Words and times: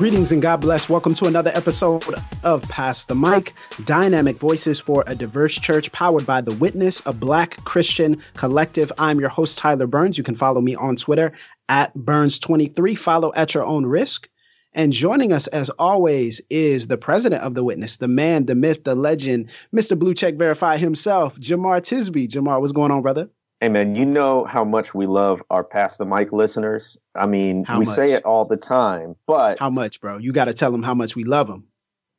Greetings 0.00 0.32
and 0.32 0.40
God 0.40 0.62
bless. 0.62 0.88
Welcome 0.88 1.14
to 1.16 1.26
another 1.26 1.50
episode 1.52 2.14
of 2.42 2.62
Pass 2.70 3.04
the 3.04 3.14
Mic 3.14 3.52
Dynamic 3.84 4.38
Voices 4.38 4.80
for 4.80 5.04
a 5.06 5.14
Diverse 5.14 5.58
Church, 5.58 5.92
powered 5.92 6.24
by 6.24 6.40
The 6.40 6.54
Witness, 6.54 7.02
a 7.04 7.12
Black 7.12 7.62
Christian 7.64 8.16
collective. 8.32 8.90
I'm 8.96 9.20
your 9.20 9.28
host, 9.28 9.58
Tyler 9.58 9.86
Burns. 9.86 10.16
You 10.16 10.24
can 10.24 10.34
follow 10.34 10.62
me 10.62 10.74
on 10.74 10.96
Twitter 10.96 11.32
at 11.68 11.94
Burns23. 11.94 12.96
Follow 12.96 13.30
at 13.36 13.52
your 13.52 13.64
own 13.64 13.84
risk. 13.84 14.30
And 14.72 14.90
joining 14.90 15.34
us, 15.34 15.48
as 15.48 15.68
always, 15.68 16.40
is 16.48 16.86
the 16.86 16.96
president 16.96 17.42
of 17.42 17.54
The 17.54 17.62
Witness, 17.62 17.96
the 17.96 18.08
man, 18.08 18.46
the 18.46 18.54
myth, 18.54 18.84
the 18.84 18.94
legend, 18.94 19.50
Mr. 19.70 19.98
Blue 19.98 20.14
Check 20.14 20.36
Verify 20.36 20.78
himself, 20.78 21.38
Jemar 21.38 21.82
Tisby. 21.82 22.26
Jemar, 22.26 22.58
what's 22.58 22.72
going 22.72 22.90
on, 22.90 23.02
brother? 23.02 23.28
Hey 23.60 23.68
man, 23.68 23.94
you 23.94 24.06
know 24.06 24.44
how 24.44 24.64
much 24.64 24.94
we 24.94 25.04
love 25.06 25.42
our 25.50 25.62
pass 25.62 25.98
the 25.98 26.06
mic 26.06 26.32
listeners. 26.32 26.96
I 27.14 27.26
mean, 27.26 27.64
How 27.64 27.78
we 27.78 27.84
much? 27.84 27.94
say 27.94 28.12
it 28.12 28.24
all 28.24 28.46
the 28.46 28.56
time, 28.56 29.16
but 29.26 29.58
How 29.58 29.68
much, 29.68 30.00
bro? 30.00 30.16
You 30.16 30.32
got 30.32 30.46
to 30.46 30.54
tell 30.54 30.72
them 30.72 30.82
how 30.82 30.94
much 30.94 31.14
we 31.14 31.24
love 31.24 31.46
them. 31.46 31.66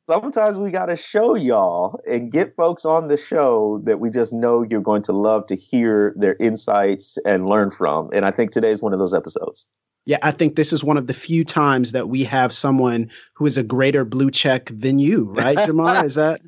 sometimes 0.08 0.58
we 0.60 0.70
got 0.70 0.86
to 0.86 0.94
show 0.96 1.34
y'all 1.34 1.98
and 2.06 2.30
get 2.30 2.54
folks 2.54 2.84
on 2.84 3.08
the 3.08 3.16
show 3.16 3.80
that 3.84 3.98
we 3.98 4.08
just 4.10 4.32
know 4.32 4.62
you're 4.62 4.80
going 4.80 5.02
to 5.02 5.12
love 5.12 5.46
to 5.46 5.56
hear 5.56 6.14
their 6.16 6.36
insights 6.38 7.18
and 7.26 7.48
learn 7.50 7.70
from. 7.70 8.08
And 8.12 8.24
I 8.24 8.30
think 8.30 8.52
today 8.52 8.70
is 8.70 8.80
one 8.80 8.92
of 8.92 9.00
those 9.00 9.14
episodes. 9.14 9.66
Yeah, 10.04 10.18
I 10.22 10.30
think 10.32 10.54
this 10.56 10.72
is 10.72 10.82
one 10.84 10.96
of 10.96 11.06
the 11.06 11.14
few 11.14 11.44
times 11.44 11.92
that 11.92 12.08
we 12.08 12.22
have 12.24 12.52
someone 12.52 13.10
who 13.34 13.46
is 13.46 13.56
a 13.58 13.62
greater 13.62 14.04
blue 14.04 14.30
check 14.32 14.66
than 14.66 14.98
you, 14.98 15.24
right, 15.32 15.56
Jemar? 15.56 16.04
is 16.04 16.16
that 16.16 16.40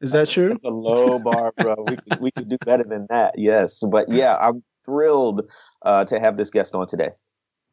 is 0.00 0.12
that 0.12 0.28
true? 0.28 0.52
It's 0.52 0.64
a 0.64 0.68
low 0.68 1.18
bar, 1.18 1.52
bro. 1.56 1.76
We 1.86 1.96
could, 1.96 2.20
we 2.20 2.30
could 2.30 2.48
do 2.48 2.58
better 2.64 2.84
than 2.84 3.06
that. 3.10 3.38
Yes, 3.38 3.82
but 3.90 4.08
yeah, 4.10 4.36
I'm 4.40 4.62
thrilled 4.84 5.50
uh, 5.82 6.04
to 6.06 6.20
have 6.20 6.36
this 6.36 6.50
guest 6.50 6.74
on 6.74 6.86
today. 6.86 7.10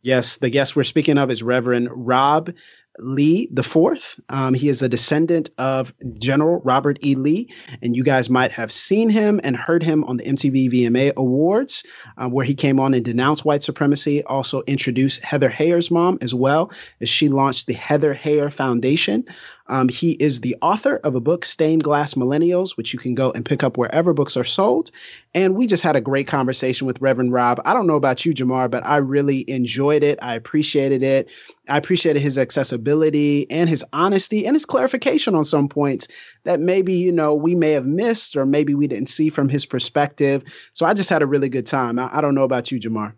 Yes, 0.01 0.37
the 0.37 0.49
guest 0.49 0.75
we're 0.75 0.83
speaking 0.83 1.17
of 1.17 1.31
is 1.31 1.43
Reverend 1.43 1.89
Rob 1.91 2.51
Lee 2.99 3.47
the 3.51 3.63
Fourth. 3.63 4.19
Um, 4.29 4.53
he 4.53 4.69
is 4.69 4.81
a 4.81 4.89
descendant 4.89 5.49
of 5.57 5.93
General 6.17 6.61
Robert 6.63 6.97
E. 7.03 7.15
Lee, 7.15 7.49
and 7.81 7.95
you 7.95 8.03
guys 8.03 8.29
might 8.29 8.51
have 8.51 8.71
seen 8.71 9.09
him 9.09 9.39
and 9.43 9.55
heard 9.55 9.83
him 9.83 10.03
on 10.05 10.17
the 10.17 10.23
MTV 10.23 10.71
VMA 10.71 11.13
Awards, 11.15 11.83
uh, 12.17 12.27
where 12.27 12.45
he 12.45 12.55
came 12.55 12.79
on 12.79 12.93
and 12.93 13.05
denounced 13.05 13.45
white 13.45 13.63
supremacy. 13.63 14.23
Also 14.23 14.63
introduced 14.63 15.23
Heather 15.23 15.49
Heyer's 15.49 15.91
mom 15.91 16.17
as 16.21 16.33
well 16.33 16.71
as 17.01 17.09
she 17.09 17.29
launched 17.29 17.67
the 17.67 17.73
Heather 17.73 18.15
Heyer 18.15 18.51
Foundation. 18.51 19.25
Um, 19.69 19.89
he 19.89 20.11
is 20.13 20.41
the 20.41 20.55
author 20.61 20.97
of 21.03 21.15
a 21.15 21.19
book, 21.19 21.45
Stained 21.45 21.83
Glass 21.83 22.13
Millennials, 22.13 22.77
which 22.77 22.93
you 22.93 22.99
can 22.99 23.15
go 23.15 23.31
and 23.31 23.45
pick 23.45 23.63
up 23.63 23.77
wherever 23.77 24.13
books 24.13 24.37
are 24.37 24.43
sold. 24.43 24.91
And 25.33 25.55
we 25.55 25.67
just 25.67 25.83
had 25.83 25.95
a 25.95 26.01
great 26.01 26.27
conversation 26.27 26.87
with 26.87 27.01
Reverend 27.01 27.33
Rob. 27.33 27.61
I 27.65 27.73
don't 27.73 27.87
know 27.87 27.95
about 27.95 28.25
you, 28.25 28.33
Jemar, 28.33 28.69
but 28.69 28.85
I 28.85 28.97
really 28.97 29.49
enjoyed 29.49 30.03
it. 30.03 30.19
I 30.21 30.35
appreciated 30.35 31.03
it. 31.03 31.29
I 31.69 31.77
appreciated 31.77 32.21
his 32.21 32.37
accessibility 32.37 33.49
and 33.51 33.69
his 33.69 33.83
honesty 33.93 34.45
and 34.45 34.55
his 34.55 34.65
clarification 34.65 35.35
on 35.35 35.43
some 35.43 35.67
points 35.67 36.07
that 36.43 36.59
maybe, 36.59 36.93
you 36.93 37.11
know, 37.11 37.35
we 37.35 37.55
may 37.55 37.71
have 37.71 37.85
missed 37.85 38.35
or 38.35 38.45
maybe 38.45 38.73
we 38.73 38.87
didn't 38.87 39.09
see 39.09 39.29
from 39.29 39.49
his 39.49 39.65
perspective. 39.65 40.43
So 40.73 40.85
I 40.85 40.93
just 40.93 41.09
had 41.09 41.21
a 41.21 41.27
really 41.27 41.49
good 41.49 41.65
time. 41.65 41.99
I, 41.99 42.09
I 42.17 42.21
don't 42.21 42.35
know 42.35 42.43
about 42.43 42.71
you, 42.71 42.79
Jemar. 42.79 43.13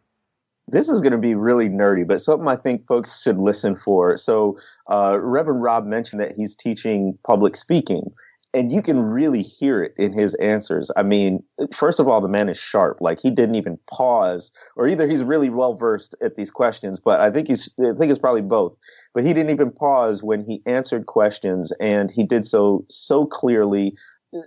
This 0.72 0.90
is 0.90 1.02
going 1.02 1.12
to 1.12 1.18
be 1.18 1.36
really 1.36 1.70
nerdy, 1.70 2.08
but 2.08 2.22
something 2.22 2.48
I 2.48 2.56
think 2.56 2.86
folks 2.86 3.22
should 3.22 3.38
listen 3.38 3.76
for. 3.76 4.18
So, 4.18 4.58
uh, 4.90 5.18
Reverend 5.20 5.64
Rob 5.64 5.86
mentioned 5.86 6.22
that 6.22 6.36
he's 6.36 6.56
teaching 6.56 7.18
public 7.26 7.56
speaking, 7.56 8.12
and 8.54 8.72
you 8.72 8.82
can 8.82 9.02
really 9.02 9.42
hear 9.42 9.84
it 9.84 9.94
in 9.98 10.14
his 10.14 10.34
answers. 10.36 10.92
I 10.98 11.04
mean, 11.04 11.44
first 11.74 12.00
of 12.00 12.08
all, 12.08 12.20
the 12.22 12.28
man 12.28 12.50
is 12.50 12.60
sharp. 12.60 12.98
Like 13.00 13.20
he 13.20 13.30
didn't 13.30 13.56
even 13.56 13.78
pause, 13.90 14.52
or 14.76 14.88
either 14.88 15.08
he's 15.08 15.24
really 15.24 15.50
well 15.50 15.76
versed 15.76 16.16
at 16.24 16.36
these 16.36 16.52
questions, 16.52 17.00
but 17.00 17.20
I 17.20 17.30
think 17.30 17.48
he's, 17.48 17.70
I 17.80 17.94
think 17.98 18.12
it's 18.12 18.20
probably 18.20 18.42
both. 18.42 18.76
But 19.14 19.24
he 19.24 19.34
didn't 19.34 19.52
even 19.52 19.72
pause 19.72 20.24
when 20.24 20.44
he 20.44 20.62
answered 20.66 21.06
questions, 21.06 21.72
and 21.80 22.12
he 22.12 22.24
did 22.24 22.46
so 22.46 22.86
so 22.90 23.26
clearly 23.26 23.94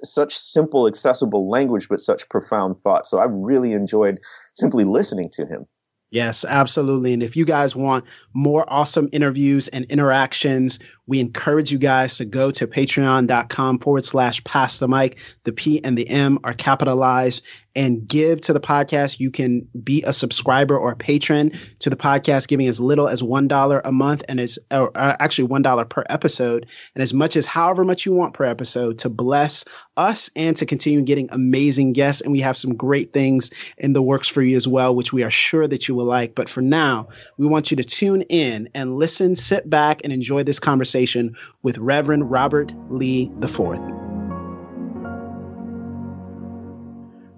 such 0.03 0.37
simple, 0.37 0.87
accessible 0.87 1.49
language, 1.51 1.89
but 1.89 2.01
such 2.01 2.29
profound 2.29 2.77
thought. 2.83 3.07
So 3.07 3.19
I 3.19 3.27
really 3.29 3.73
enjoyed 3.73 4.21
simply 4.55 4.85
listening 4.85 5.29
to 5.33 5.47
him. 5.47 5.67
Yes, 6.13 6.45
absolutely. 6.45 7.15
And 7.15 7.23
if 7.23 7.35
you 7.35 7.47
guys 7.47 7.75
want 7.75 8.05
more 8.35 8.71
awesome 8.71 9.09
interviews 9.13 9.69
and 9.69 9.87
interactions, 9.87 10.79
we 11.07 11.19
encourage 11.21 11.73
you 11.73 11.79
guys 11.79 12.19
to 12.19 12.27
go 12.27 12.51
to 12.51 12.67
patreon.com 12.67 13.79
forward 13.79 14.05
slash 14.05 14.45
pass 14.45 14.79
the 14.79 14.89
mic. 14.89 15.19
The 15.45 15.53
P 15.53 15.83
and 15.83 15.97
the 15.97 16.07
M 16.11 16.39
are 16.45 16.53
capitalized 16.53 17.43
and 17.75 18.07
give 18.07 18.41
to 18.43 18.53
the 18.53 18.61
podcast. 18.61 19.21
You 19.21 19.31
can 19.31 19.67
be 19.83 20.03
a 20.03 20.13
subscriber 20.13 20.77
or 20.77 20.93
a 20.93 20.97
patron 20.97 21.53
to 21.81 21.91
the 21.91 21.97
podcast, 21.97 22.49
giving 22.49 22.67
as 22.67 22.81
little 22.81 23.09
as 23.09 23.23
$1 23.23 23.81
a 23.85 23.93
month 23.93 24.23
and 24.29 24.41
as 24.41 24.59
or, 24.71 24.97
uh, 24.97 25.17
actually 25.21 25.49
$1 25.49 25.89
per 25.89 26.05
episode 26.09 26.67
and 26.95 27.03
as 27.03 27.15
much 27.15 27.37
as 27.37 27.47
however 27.47 27.85
much 27.85 28.07
you 28.07 28.13
want 28.13 28.35
per 28.35 28.45
episode 28.45 28.99
to 28.99 29.09
bless 29.09 29.65
us 29.97 30.31
and 30.37 30.57
to 30.57 30.67
continue 30.67 31.03
getting 31.03 31.29
amazing 31.33 31.93
guests. 31.93 32.23
And 32.23 32.33
we 32.33 32.41
have 32.41 32.57
some 32.57 32.75
great 32.75 33.13
things 33.13 33.51
in 33.79 33.93
the 33.93 34.03
works 34.03 34.29
for 34.29 34.43
you 34.43 34.57
as 34.57 34.67
well, 34.67 34.95
which 34.95 35.13
we 35.13 35.23
are 35.23 35.31
sure 35.31 35.67
that 35.69 35.89
you 35.89 35.95
will 35.95 36.07
like. 36.07 36.35
But 36.35 36.49
for 36.49 36.63
now, 36.63 37.09
we 37.37 37.47
want 37.47 37.71
you 37.71 37.77
to 37.77 37.85
tune 37.85 38.23
in 38.23 38.69
and 38.75 38.97
listen, 38.97 39.37
sit 39.37 39.69
back, 39.69 40.01
and 40.05 40.13
enjoy 40.13 40.43
this 40.43 40.59
conversation 40.59 41.37
with 41.63 41.79
Reverend 41.79 42.31
Robert 42.31 42.73
Lee 42.91 43.31
IV. 43.43 44.12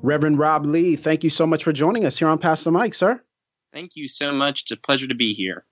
Reverend 0.04 0.38
Rob 0.38 0.66
Lee, 0.66 0.96
thank 0.96 1.24
you 1.24 1.30
so 1.30 1.46
much 1.46 1.64
for 1.64 1.72
joining 1.72 2.04
us 2.04 2.18
here 2.18 2.28
on 2.28 2.38
Pass 2.38 2.62
the 2.62 2.70
Mic, 2.70 2.92
sir. 2.92 3.22
Thank 3.72 3.96
you 3.96 4.06
so 4.06 4.32
much. 4.32 4.62
It's 4.62 4.70
a 4.70 4.76
pleasure 4.76 5.08
to 5.08 5.14
be 5.14 5.32
here. 5.32 5.64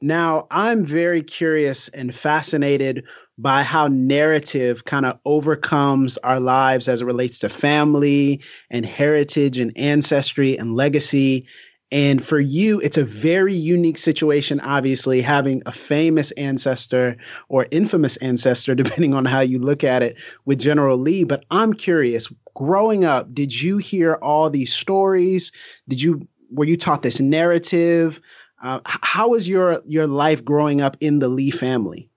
Now, 0.00 0.46
I'm 0.52 0.84
very 0.84 1.20
curious 1.20 1.88
and 1.88 2.14
fascinated 2.14 3.04
by 3.38 3.64
how 3.64 3.88
narrative 3.88 4.84
kind 4.84 5.04
of 5.04 5.18
overcomes 5.24 6.16
our 6.18 6.38
lives 6.38 6.86
as 6.86 7.00
it 7.00 7.06
relates 7.06 7.40
to 7.40 7.48
family 7.48 8.40
and 8.70 8.86
heritage 8.86 9.58
and 9.58 9.76
ancestry 9.76 10.56
and 10.56 10.76
legacy. 10.76 11.46
And 11.92 12.24
for 12.24 12.40
you, 12.40 12.80
it's 12.80 12.98
a 12.98 13.04
very 13.04 13.54
unique 13.54 13.98
situation, 13.98 14.58
obviously, 14.60 15.20
having 15.20 15.62
a 15.66 15.72
famous 15.72 16.32
ancestor 16.32 17.16
or 17.48 17.66
infamous 17.70 18.16
ancestor, 18.16 18.74
depending 18.82 19.14
on 19.14 19.24
how 19.24 19.40
you 19.40 19.58
look 19.58 19.84
at 19.84 20.02
it, 20.02 20.16
with 20.44 20.58
General 20.58 20.98
Lee. 20.98 21.24
But 21.24 21.44
I'm 21.50 21.72
curious, 21.72 22.32
growing 22.54 23.04
up, 23.04 23.32
did 23.32 23.60
you 23.60 23.78
hear 23.78 24.14
all 24.14 24.50
these 24.50 24.74
stories? 24.74 25.52
Did 25.88 26.02
you 26.02 26.26
were 26.50 26.64
you 26.64 26.76
taught 26.76 27.02
this 27.02 27.20
narrative? 27.20 28.20
Uh, 28.62 28.80
how 28.84 29.28
was 29.28 29.46
your 29.46 29.80
your 29.86 30.06
life 30.06 30.44
growing 30.44 30.80
up 30.80 30.96
in 31.00 31.20
the 31.20 31.28
Lee 31.28 31.50
family? 31.50 32.10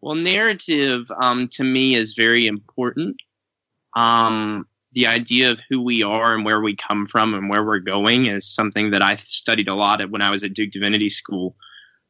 Well, 0.00 0.16
narrative 0.16 1.06
um, 1.20 1.48
to 1.48 1.64
me 1.64 1.94
is 1.94 2.14
very 2.14 2.46
important. 2.46 3.16
Um, 3.94 4.66
the 4.94 5.06
idea 5.06 5.50
of 5.50 5.60
who 5.68 5.82
we 5.82 6.02
are 6.02 6.34
and 6.34 6.44
where 6.44 6.60
we 6.60 6.74
come 6.74 7.06
from 7.06 7.34
and 7.34 7.48
where 7.48 7.64
we're 7.64 7.80
going 7.80 8.26
is 8.26 8.46
something 8.46 8.90
that 8.92 9.02
I 9.02 9.16
studied 9.16 9.68
a 9.68 9.74
lot 9.74 10.00
at 10.00 10.10
when 10.10 10.22
I 10.22 10.30
was 10.30 10.44
at 10.44 10.54
Duke 10.54 10.70
Divinity 10.70 11.08
School. 11.08 11.56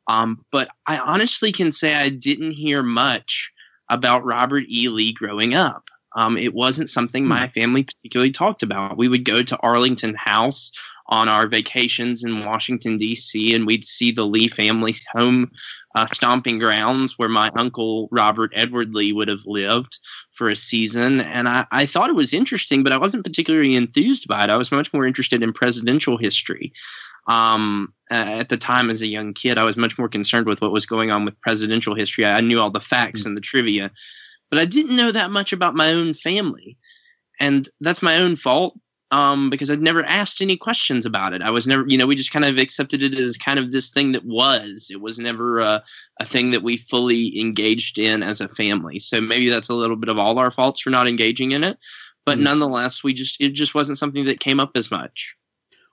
Um, 0.06 0.44
but 0.53 0.69
I 0.87 0.99
honestly 0.99 1.50
can 1.50 1.73
say 1.73 1.94
I 1.94 2.11
didn't 2.11 2.53
hear 2.53 2.82
much 2.82 3.53
about 3.88 4.25
Robert 4.25 4.64
E. 4.69 4.88
Lee 4.88 5.12
growing 5.12 5.55
up. 5.55 5.88
Um, 6.17 6.37
it 6.38 6.55
wasn't 6.55 6.91
something 6.91 7.26
my 7.26 7.49
family 7.49 7.82
particularly 7.82 8.31
talked 8.31 8.62
about. 8.62 8.97
We 8.97 9.09
would 9.09 9.25
go 9.25 9.43
to 9.43 9.59
Arlington 9.59 10.14
House 10.14 10.70
on 11.06 11.29
our 11.29 11.47
vacations 11.47 12.25
in 12.25 12.41
Washington, 12.41 12.97
D.C., 12.97 13.55
and 13.55 13.67
we'd 13.67 13.85
see 13.85 14.11
the 14.11 14.25
Lee 14.25 14.49
family's 14.49 15.05
home 15.12 15.51
uh, 15.95 16.06
stomping 16.12 16.59
grounds 16.59 17.19
where 17.19 17.29
my 17.29 17.51
uncle 17.56 18.09
Robert 18.11 18.51
Edward 18.55 18.95
Lee 18.95 19.12
would 19.12 19.29
have 19.29 19.45
lived 19.47 19.99
for 20.33 20.49
a 20.49 20.56
season. 20.56 21.21
And 21.21 21.49
I, 21.49 21.67
I 21.71 21.87
thought 21.87 22.11
it 22.11 22.17
was 22.17 22.35
interesting, 22.35 22.83
but 22.83 22.93
I 22.93 22.99
wasn't 22.99 23.25
particularly 23.25 23.77
enthused 23.77 24.27
by 24.27 24.45
it. 24.45 24.51
I 24.51 24.56
was 24.56 24.73
much 24.73 24.93
more 24.93 25.06
interested 25.06 25.43
in 25.43 25.53
presidential 25.53 26.17
history. 26.17 26.73
Um, 27.27 27.93
at 28.11 28.49
the 28.49 28.57
time, 28.57 28.91
as 28.91 29.03
a 29.03 29.07
young 29.07 29.33
kid, 29.33 29.57
I 29.57 29.65
was 29.65 29.77
much 29.77 29.99
more 29.99 30.09
concerned 30.09 30.47
with 30.47 30.61
what 30.61 30.73
was 30.73 30.87
going 30.87 31.11
on 31.11 31.25
with 31.25 31.41
presidential 31.41 31.95
history. 31.95 32.27
I 32.27 32.41
knew 32.41 32.61
all 32.61 32.71
the 32.71 32.81
facts 32.81 33.25
and 33.25 33.37
the 33.37 33.41
trivia, 33.41 33.91
but 34.50 34.59
I 34.59 34.65
didn't 34.65 34.97
know 34.97 35.12
that 35.12 35.31
much 35.31 35.53
about 35.53 35.75
my 35.75 35.91
own 35.91 36.12
family. 36.12 36.77
And 37.41 37.69
that's 37.81 38.03
my 38.03 38.17
own 38.17 38.37
fault 38.37 38.79
um, 39.14 39.49
because 39.49 39.70
I'd 39.70 39.81
never 39.81 40.05
asked 40.06 40.43
any 40.43 40.56
questions 40.56 41.06
about 41.06 41.32
it. 41.32 41.40
I 41.40 41.50
was 41.50 41.69
never, 41.69 41.84
you 41.87 41.96
know, 41.96 42.05
we 42.05 42.16
just 42.16 42.32
kind 42.32 42.44
of 42.44 42.58
accepted 42.58 43.00
it 43.00 43.14
as 43.14 43.37
kind 43.37 43.61
of 43.61 43.70
this 43.70 43.93
thing 43.93 44.11
that 44.11 44.25
was. 44.25 44.88
It 44.90 45.00
was 45.00 45.20
never 45.20 45.61
a, 45.61 45.84
a 46.19 46.25
thing 46.25 46.50
that 46.50 46.64
we 46.64 46.76
fully 46.76 47.38
engaged 47.38 47.96
in 47.96 48.25
as 48.25 48.40
a 48.40 48.49
family. 48.49 48.99
So 48.99 49.20
maybe 49.20 49.49
that's 49.49 49.69
a 49.69 49.75
little 49.76 49.94
bit 49.94 50.08
of 50.08 50.19
all 50.19 50.40
our 50.40 50.50
faults 50.50 50.81
for 50.81 50.90
not 50.90 51.06
engaging 51.06 51.52
in 51.52 51.62
it. 51.62 51.78
But 52.26 52.38
mm-hmm. 52.38 52.44
nonetheless, 52.44 53.05
we 53.05 53.14
just 53.14 53.40
it 53.40 53.50
just 53.50 53.72
wasn't 53.72 53.99
something 53.99 54.25
that 54.25 54.40
came 54.40 54.58
up 54.58 54.72
as 54.75 54.90
much. 54.90 55.37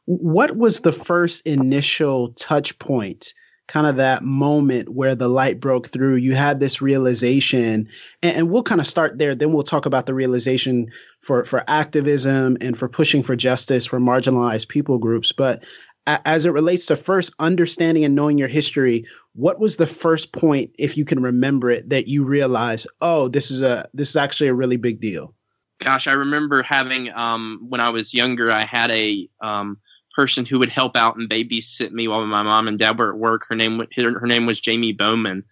What 0.06 0.58
was 0.58 0.80
the 0.80 0.92
first 0.92 1.46
initial 1.46 2.30
touch 2.34 2.78
point 2.80 3.36
kind 3.72 3.88
of 3.88 3.96
that 3.96 4.22
moment 4.22 4.90
where 4.90 5.16
the 5.16 5.30
light 5.30 5.62
broke 5.62 5.88
through. 5.88 6.16
You 6.16 6.36
had 6.36 6.60
this 6.60 6.82
realization, 6.82 7.88
and, 8.22 8.36
and, 8.36 8.52
we'll 8.52 8.64
kind 8.64 8.82
of 8.82 8.88
start 8.88 9.18
there. 9.18 9.34
Then 9.34 9.54
we'll 9.54 9.64
talk 9.64 9.86
about 9.86 10.08
the 10.08 10.14
realization 10.14 10.92
for 11.22 11.46
for 11.46 11.64
activism 11.70 12.58
and 12.60 12.78
for 12.78 12.90
pushing 12.90 13.24
for 13.24 13.38
justice 13.38 13.86
for 13.86 13.98
marginalized 13.98 14.68
people 14.68 14.98
groups. 14.98 15.32
But 15.32 15.64
as 16.06 16.46
it 16.46 16.52
relates 16.52 16.86
to 16.88 16.98
first 16.98 17.34
understanding 17.40 18.04
and 18.04 18.14
knowing 18.14 18.38
your 18.38 18.50
history, 18.50 19.06
what 19.36 19.62
was 19.62 19.78
the 19.78 19.88
first 19.88 20.34
point, 20.34 20.72
if 20.78 20.98
you 20.98 21.06
can 21.06 21.24
remember 21.24 21.70
it, 21.70 21.90
that 21.90 22.10
you 22.10 22.26
realized, 22.26 22.88
oh, 23.00 23.30
this 23.30 23.52
is 23.52 23.62
a 23.62 23.88
this 23.94 24.10
is 24.10 24.18
actually 24.18 24.50
a 24.50 24.54
really 24.54 24.78
big 24.78 25.00
deal? 25.00 25.34
Gosh, 25.80 26.08
I 26.08 26.12
remember 26.12 26.62
having 26.62 27.10
um, 27.14 27.66
when 27.70 27.80
I 27.80 27.90
was 27.90 28.14
younger, 28.14 28.52
I 28.52 28.66
had 28.66 28.92
a 28.92 29.30
um, 29.42 29.78
person 30.14 30.46
who 30.46 30.60
would 30.60 30.70
help 30.70 30.96
out 30.96 31.16
and 31.16 31.30
babysit 31.30 31.92
me 31.92 32.08
while 32.08 32.26
my 32.26 32.44
mom 32.44 32.68
and 32.68 32.80
dad 32.80 32.98
were 32.98 33.12
at 33.12 33.20
work. 33.20 33.46
Her 33.48 33.56
name 33.56 33.86
her, 33.96 34.20
her 34.20 34.28
name 34.28 34.46
was 34.46 34.60
Jamie 34.60 34.94
Bowman, 34.94 35.44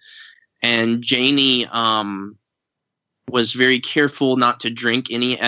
and 0.61 1.01
Janie 1.01 1.65
um, 1.67 2.37
was 3.31 3.53
very 3.53 3.79
careful 3.79 4.37
not 4.37 4.59
to 4.59 4.69
drink 4.69 5.11
any 5.11 5.39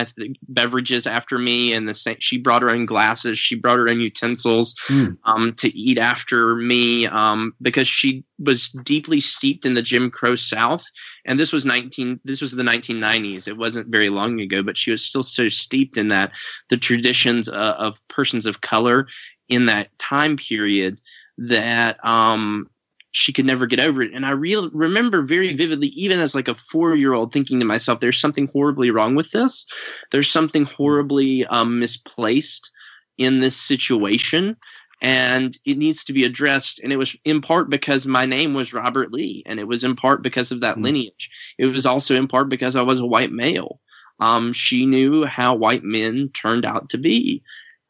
beverages 0.48 1.07
after 1.07 1.38
me. 1.38 1.74
And 1.74 1.88
the 1.88 2.16
she 2.19 2.38
brought 2.38 2.62
her 2.62 2.69
own 2.69 2.86
glasses, 2.86 3.39
she 3.39 3.56
brought 3.56 3.78
her 3.78 3.89
own 3.89 4.00
utensils 4.00 4.75
mm. 4.88 5.18
um, 5.25 5.54
to 5.56 5.75
eat 5.78 5.98
after 5.98 6.56
me 6.56 7.07
um, 7.07 7.54
because 7.62 7.88
she 7.88 8.24
was 8.39 8.69
deeply 8.83 9.19
steeped 9.19 9.66
in 9.66 9.74
the 9.74 9.81
Jim 9.81 10.10
Crow 10.10 10.36
South. 10.36 10.86
And 11.25 11.39
this 11.39 11.54
was 11.54 11.66
nineteen. 11.66 12.19
This 12.24 12.42
was 12.42 12.54
the 12.54 12.63
nineteen 12.63 13.00
nineties. 13.00 13.48
It 13.48 13.57
wasn't 13.57 13.88
very 13.88 14.10
long 14.10 14.39
ago, 14.39 14.63
but 14.63 14.78
she 14.78 14.92
was 14.92 15.06
still 15.06 15.24
so 15.24 15.48
steeped 15.48 15.98
in 15.98 16.07
that 16.10 16.31
the 16.69 16.78
traditions 16.78 17.50
uh, 17.50 17.75
of 17.78 18.06
persons 18.07 18.45
of 18.45 18.62
color 18.62 19.07
in 19.50 19.66
that 19.66 19.89
time 20.00 20.38
period 20.38 21.01
that 21.38 22.04
um, 22.06 22.69
she 23.12 23.34
could 23.34 23.46
never 23.46 23.66
get 23.66 23.80
over 23.80 24.02
it. 24.02 24.13
And 24.13 24.25
I 24.25 24.31
real 24.31 24.69
remember 24.72 25.22
very 25.22 25.54
vividly, 25.54 25.88
even 25.90 26.19
as 26.19 26.34
like 26.34 26.48
a 26.48 26.56
four 26.56 26.96
year 26.96 27.13
old, 27.13 27.31
thinking 27.31 27.60
to 27.60 27.66
myself, 27.66 28.00
"There's 28.00 28.19
something 28.19 28.48
horribly 28.48 28.90
wrong 28.92 29.16
with 29.16 29.31
this. 29.31 29.68
There's 30.12 30.30
something 30.30 30.66
horribly 30.66 31.46
um, 31.48 31.80
misplaced 31.80 32.72
in 33.18 33.40
this 33.40 33.56
situation." 33.56 34.58
And 35.04 35.58
it 35.66 35.80
needs 35.80 36.04
to 36.04 36.13
be 36.13 36.25
addressed. 36.25 36.80
And 36.84 36.94
it 36.94 36.98
was 36.98 37.16
in 37.25 37.42
part 37.42 37.72
because 37.72 38.06
my 38.06 38.28
name 38.28 38.54
was 38.54 38.74
Robert 38.74 39.12
Lee, 39.12 39.44
and 39.46 39.60
it 39.60 39.68
was 39.68 39.84
in 39.84 39.96
part 39.96 40.22
because 40.22 40.52
of 40.52 40.60
that 40.60 40.75
mm-hmm. 40.75 40.84
lineage. 40.84 41.56
It 41.57 41.66
was 41.66 41.86
also 41.86 42.16
in 42.16 42.28
part 42.28 42.50
because 42.50 42.75
I 42.75 42.84
was 42.84 43.00
a 43.00 43.06
white 43.06 43.31
male. 43.31 43.80
Um, 44.19 44.54
she 44.54 44.86
knew 44.86 45.25
how 45.25 45.56
white 45.56 45.84
men 45.84 46.30
turned 46.34 46.66
out 46.66 46.90
to 46.90 46.98
be. 46.98 47.42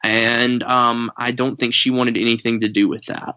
And 0.04 0.64
um, 0.64 1.12
I 1.18 1.32
don't 1.32 1.58
think 1.58 1.74
she 1.74 1.92
wanted 1.92 2.18
anything 2.18 2.62
to 2.62 2.70
do 2.70 2.88
with 2.88 3.06
that. 3.06 3.36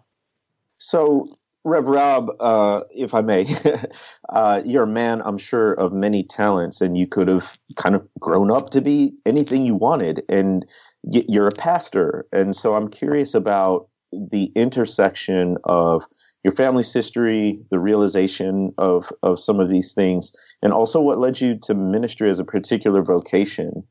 So 0.77 1.27
Rev 1.65 1.87
Rob, 1.87 2.29
uh, 2.39 2.81
if 2.91 3.15
I 3.15 3.21
may, 3.21 3.47
uh, 4.29 4.61
you're 4.63 4.83
a 4.83 4.87
man, 4.87 5.23
I'm 5.25 5.39
sure, 5.39 5.73
of 5.73 5.91
many 5.91 6.23
talents, 6.23 6.79
and 6.79 6.95
you 6.95 7.07
could 7.07 7.27
have 7.27 7.57
kind 7.75 7.95
of 7.95 8.07
grown 8.19 8.51
up 8.51 8.69
to 8.69 8.81
be 8.81 9.17
anything 9.25 9.65
you 9.65 9.73
wanted. 9.73 10.21
And 10.29 10.63
you're 11.11 11.47
a 11.47 11.57
pastor. 11.57 12.27
And 12.31 12.55
so 12.55 12.75
I'm 12.75 12.87
curious 12.87 13.33
about 13.33 13.89
the 14.11 14.51
intersection 14.55 15.57
of 15.63 16.03
your 16.43 16.53
family's 16.53 16.93
history, 16.93 17.63
the 17.71 17.79
realization 17.79 18.71
of, 18.77 19.11
of 19.23 19.39
some 19.39 19.59
of 19.59 19.67
these 19.67 19.93
things, 19.93 20.31
and 20.61 20.71
also 20.71 21.01
what 21.01 21.17
led 21.17 21.41
you 21.41 21.57
to 21.63 21.73
ministry 21.73 22.29
as 22.29 22.39
a 22.39 22.45
particular 22.45 23.01
vocation. 23.01 23.83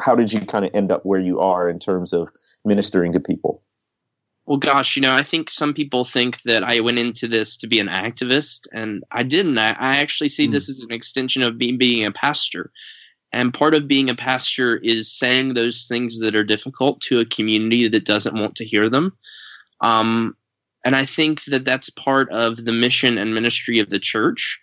How 0.00 0.14
did 0.14 0.32
you 0.32 0.40
kind 0.40 0.64
of 0.64 0.70
end 0.74 0.92
up 0.92 1.04
where 1.04 1.20
you 1.20 1.40
are 1.40 1.68
in 1.68 1.80
terms 1.80 2.12
of 2.12 2.28
ministering 2.64 3.12
to 3.12 3.20
people? 3.20 3.64
Well, 4.48 4.56
gosh, 4.56 4.96
you 4.96 5.02
know, 5.02 5.14
I 5.14 5.22
think 5.22 5.50
some 5.50 5.74
people 5.74 6.04
think 6.04 6.40
that 6.44 6.64
I 6.64 6.80
went 6.80 6.98
into 6.98 7.28
this 7.28 7.54
to 7.58 7.66
be 7.66 7.80
an 7.80 7.88
activist, 7.88 8.66
and 8.72 9.04
I 9.12 9.22
didn't. 9.22 9.58
I, 9.58 9.76
I 9.78 9.98
actually 9.98 10.30
see 10.30 10.48
mm. 10.48 10.52
this 10.52 10.70
as 10.70 10.80
an 10.80 10.90
extension 10.90 11.42
of 11.42 11.58
being 11.58 11.76
being 11.76 12.06
a 12.06 12.10
pastor. 12.10 12.70
And 13.30 13.52
part 13.52 13.74
of 13.74 13.86
being 13.86 14.08
a 14.08 14.14
pastor 14.14 14.78
is 14.78 15.12
saying 15.12 15.52
those 15.52 15.86
things 15.86 16.20
that 16.20 16.34
are 16.34 16.44
difficult 16.44 17.02
to 17.02 17.20
a 17.20 17.26
community 17.26 17.88
that 17.88 18.06
doesn't 18.06 18.40
want 18.40 18.56
to 18.56 18.64
hear 18.64 18.88
them. 18.88 19.14
Um, 19.82 20.34
and 20.82 20.96
I 20.96 21.04
think 21.04 21.44
that 21.44 21.66
that's 21.66 21.90
part 21.90 22.30
of 22.30 22.64
the 22.64 22.72
mission 22.72 23.18
and 23.18 23.34
ministry 23.34 23.78
of 23.80 23.90
the 23.90 23.98
church 23.98 24.58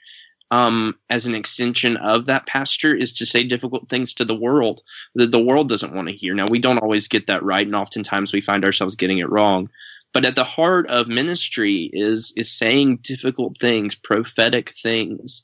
um, 0.51 0.95
as 1.09 1.25
an 1.25 1.35
extension 1.35 1.97
of 1.97 2.25
that 2.25 2.45
pastor 2.45 2.93
is 2.93 3.13
to 3.17 3.25
say 3.25 3.43
difficult 3.43 3.89
things 3.89 4.13
to 4.13 4.25
the 4.25 4.35
world 4.35 4.81
that 5.15 5.31
the 5.31 5.43
world 5.43 5.69
doesn't 5.69 5.93
want 5.93 6.07
to 6.07 6.15
hear. 6.15 6.33
Now, 6.33 6.45
we 6.49 6.59
don't 6.59 6.77
always 6.77 7.07
get 7.07 7.27
that 7.27 7.43
right, 7.43 7.65
and 7.65 7.75
oftentimes 7.75 8.31
we 8.31 8.41
find 8.41 8.63
ourselves 8.63 8.95
getting 8.95 9.17
it 9.17 9.29
wrong. 9.29 9.69
But 10.13 10.25
at 10.25 10.35
the 10.35 10.43
heart 10.43 10.87
of 10.87 11.07
ministry 11.07 11.89
is 11.91 12.31
is 12.37 12.51
saying 12.51 12.99
difficult 13.01 13.57
things, 13.57 13.95
prophetic 13.95 14.73
things. 14.81 15.43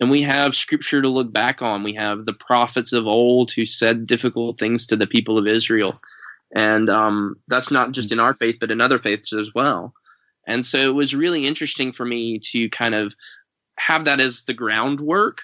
And 0.00 0.10
we 0.10 0.22
have 0.22 0.54
scripture 0.54 1.02
to 1.02 1.08
look 1.08 1.32
back 1.32 1.62
on. 1.62 1.82
We 1.82 1.94
have 1.94 2.24
the 2.24 2.32
prophets 2.32 2.92
of 2.92 3.06
old 3.06 3.50
who 3.50 3.64
said 3.64 4.06
difficult 4.06 4.58
things 4.58 4.86
to 4.86 4.96
the 4.96 5.06
people 5.06 5.38
of 5.38 5.46
Israel. 5.46 6.00
And 6.54 6.88
um, 6.88 7.36
that's 7.48 7.70
not 7.70 7.92
just 7.92 8.12
in 8.12 8.20
our 8.20 8.34
faith, 8.34 8.56
but 8.60 8.70
in 8.70 8.80
other 8.80 8.98
faiths 8.98 9.32
as 9.32 9.54
well. 9.54 9.92
And 10.46 10.64
so 10.64 10.78
it 10.78 10.94
was 10.94 11.14
really 11.14 11.46
interesting 11.46 11.92
for 11.92 12.04
me 12.04 12.38
to 12.38 12.68
kind 12.70 12.94
of 12.94 13.14
have 13.78 14.04
that 14.04 14.20
as 14.20 14.44
the 14.44 14.54
groundwork 14.54 15.42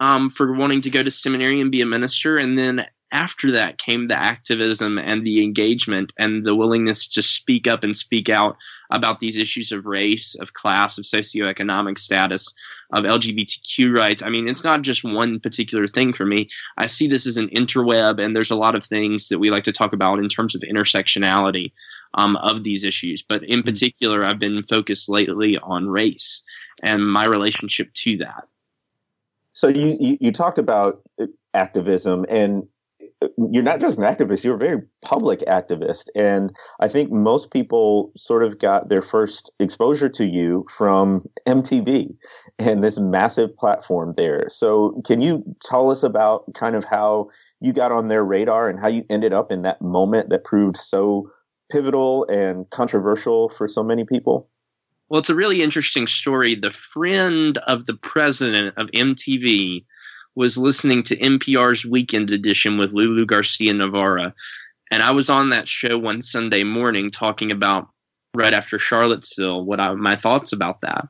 um, 0.00 0.30
for 0.30 0.52
wanting 0.54 0.80
to 0.82 0.90
go 0.90 1.02
to 1.02 1.10
seminary 1.10 1.60
and 1.60 1.70
be 1.70 1.80
a 1.80 1.86
minister. 1.86 2.38
And 2.38 2.56
then 2.56 2.86
after 3.12 3.50
that 3.50 3.78
came 3.78 4.08
the 4.08 4.16
activism 4.16 4.98
and 4.98 5.24
the 5.24 5.42
engagement 5.42 6.12
and 6.18 6.44
the 6.44 6.54
willingness 6.54 7.08
to 7.08 7.22
speak 7.22 7.66
up 7.66 7.82
and 7.82 7.96
speak 7.96 8.28
out 8.28 8.56
about 8.90 9.20
these 9.20 9.36
issues 9.36 9.72
of 9.72 9.84
race, 9.84 10.36
of 10.36 10.52
class, 10.52 10.96
of 10.96 11.04
socioeconomic 11.04 11.98
status, 11.98 12.52
of 12.92 13.04
LGBTQ 13.04 13.96
rights. 13.96 14.22
I 14.22 14.28
mean, 14.28 14.48
it's 14.48 14.64
not 14.64 14.82
just 14.82 15.04
one 15.04 15.40
particular 15.40 15.86
thing 15.86 16.12
for 16.12 16.24
me. 16.24 16.48
I 16.76 16.86
see 16.86 17.08
this 17.08 17.26
as 17.26 17.36
an 17.36 17.48
interweb, 17.48 18.22
and 18.22 18.34
there's 18.34 18.50
a 18.50 18.56
lot 18.56 18.74
of 18.74 18.84
things 18.84 19.28
that 19.28 19.38
we 19.38 19.50
like 19.50 19.64
to 19.64 19.72
talk 19.72 19.92
about 19.92 20.18
in 20.18 20.28
terms 20.28 20.54
of 20.54 20.62
intersectionality 20.62 21.72
um, 22.14 22.36
of 22.36 22.64
these 22.64 22.84
issues. 22.84 23.22
But 23.22 23.44
in 23.44 23.60
hmm. 23.60 23.64
particular, 23.64 24.24
I've 24.24 24.38
been 24.38 24.62
focused 24.62 25.08
lately 25.08 25.58
on 25.58 25.88
race 25.88 26.42
and 26.82 27.04
my 27.04 27.26
relationship 27.26 27.92
to 27.94 28.16
that. 28.18 28.44
So 29.52 29.68
you, 29.68 29.96
you, 30.00 30.18
you 30.20 30.32
talked 30.32 30.58
about 30.58 31.02
uh, 31.20 31.26
activism 31.54 32.24
and 32.28 32.66
uh, 33.22 33.28
you're 33.50 33.62
not 33.62 33.80
just 33.80 33.98
an 33.98 34.04
activist 34.04 34.44
you're 34.44 34.54
a 34.54 34.58
very 34.58 34.80
public 35.04 35.40
activist 35.40 36.08
and 36.14 36.52
i 36.78 36.86
think 36.86 37.10
most 37.10 37.50
people 37.50 38.12
sort 38.16 38.44
of 38.44 38.58
got 38.58 38.88
their 38.88 39.02
first 39.02 39.50
exposure 39.58 40.08
to 40.08 40.24
you 40.24 40.64
from 40.70 41.20
mtv 41.46 42.14
and 42.58 42.84
this 42.84 42.98
massive 42.98 43.54
platform 43.56 44.14
there 44.16 44.48
so 44.48 45.02
can 45.04 45.20
you 45.20 45.42
tell 45.62 45.90
us 45.90 46.02
about 46.02 46.44
kind 46.54 46.76
of 46.76 46.84
how 46.84 47.28
you 47.60 47.72
got 47.72 47.90
on 47.92 48.08
their 48.08 48.24
radar 48.24 48.68
and 48.68 48.78
how 48.78 48.88
you 48.88 49.04
ended 49.10 49.32
up 49.32 49.50
in 49.50 49.62
that 49.62 49.82
moment 49.82 50.30
that 50.30 50.44
proved 50.44 50.76
so 50.76 51.28
pivotal 51.70 52.26
and 52.28 52.68
controversial 52.70 53.48
for 53.50 53.68
so 53.68 53.82
many 53.82 54.04
people 54.04 54.48
well, 55.10 55.18
it's 55.18 55.28
a 55.28 55.34
really 55.34 55.60
interesting 55.60 56.06
story. 56.06 56.54
The 56.54 56.70
friend 56.70 57.58
of 57.66 57.86
the 57.86 57.94
president 57.94 58.78
of 58.78 58.92
MTV 58.92 59.84
was 60.36 60.56
listening 60.56 61.02
to 61.02 61.16
NPR's 61.16 61.84
Weekend 61.84 62.30
Edition 62.30 62.78
with 62.78 62.92
Lulu 62.92 63.26
Garcia 63.26 63.74
Navarro. 63.74 64.32
And 64.92 65.02
I 65.02 65.10
was 65.10 65.28
on 65.28 65.48
that 65.48 65.66
show 65.66 65.98
one 65.98 66.22
Sunday 66.22 66.62
morning 66.62 67.10
talking 67.10 67.50
about 67.50 67.88
right 68.34 68.54
after 68.54 68.78
Charlottesville 68.78 69.64
what 69.64 69.80
I, 69.80 69.92
my 69.94 70.14
thoughts 70.14 70.52
about 70.52 70.80
that. 70.82 71.08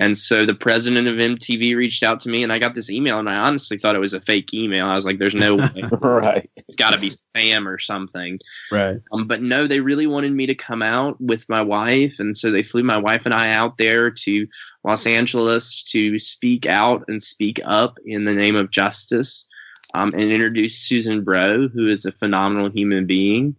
And 0.00 0.16
so 0.16 0.46
the 0.46 0.54
president 0.54 1.08
of 1.08 1.16
MTV 1.16 1.74
reached 1.74 2.04
out 2.04 2.20
to 2.20 2.28
me, 2.28 2.44
and 2.44 2.52
I 2.52 2.60
got 2.60 2.76
this 2.76 2.88
email, 2.88 3.18
and 3.18 3.28
I 3.28 3.34
honestly 3.34 3.76
thought 3.76 3.96
it 3.96 4.00
was 4.00 4.14
a 4.14 4.20
fake 4.20 4.54
email. 4.54 4.86
I 4.86 4.94
was 4.94 5.04
like, 5.04 5.18
"There's 5.18 5.34
no 5.34 5.56
way, 5.56 5.82
right? 6.00 6.48
It's 6.56 6.76
got 6.76 6.92
to 6.92 6.98
be 6.98 7.10
spam 7.10 7.66
or 7.66 7.80
something." 7.80 8.38
Right. 8.70 8.98
Um, 9.12 9.26
but 9.26 9.42
no, 9.42 9.66
they 9.66 9.80
really 9.80 10.06
wanted 10.06 10.32
me 10.32 10.46
to 10.46 10.54
come 10.54 10.82
out 10.82 11.20
with 11.20 11.48
my 11.48 11.60
wife, 11.60 12.20
and 12.20 12.38
so 12.38 12.52
they 12.52 12.62
flew 12.62 12.84
my 12.84 12.96
wife 12.96 13.26
and 13.26 13.34
I 13.34 13.50
out 13.50 13.76
there 13.76 14.08
to 14.08 14.46
Los 14.84 15.04
Angeles 15.04 15.82
to 15.90 16.16
speak 16.18 16.64
out 16.64 17.04
and 17.08 17.20
speak 17.20 17.60
up 17.64 17.98
in 18.06 18.24
the 18.24 18.34
name 18.34 18.54
of 18.54 18.70
justice, 18.70 19.48
um, 19.94 20.10
and 20.14 20.30
introduce 20.30 20.78
Susan 20.78 21.24
Bro, 21.24 21.70
who 21.70 21.88
is 21.88 22.04
a 22.04 22.12
phenomenal 22.12 22.70
human 22.70 23.04
being, 23.04 23.56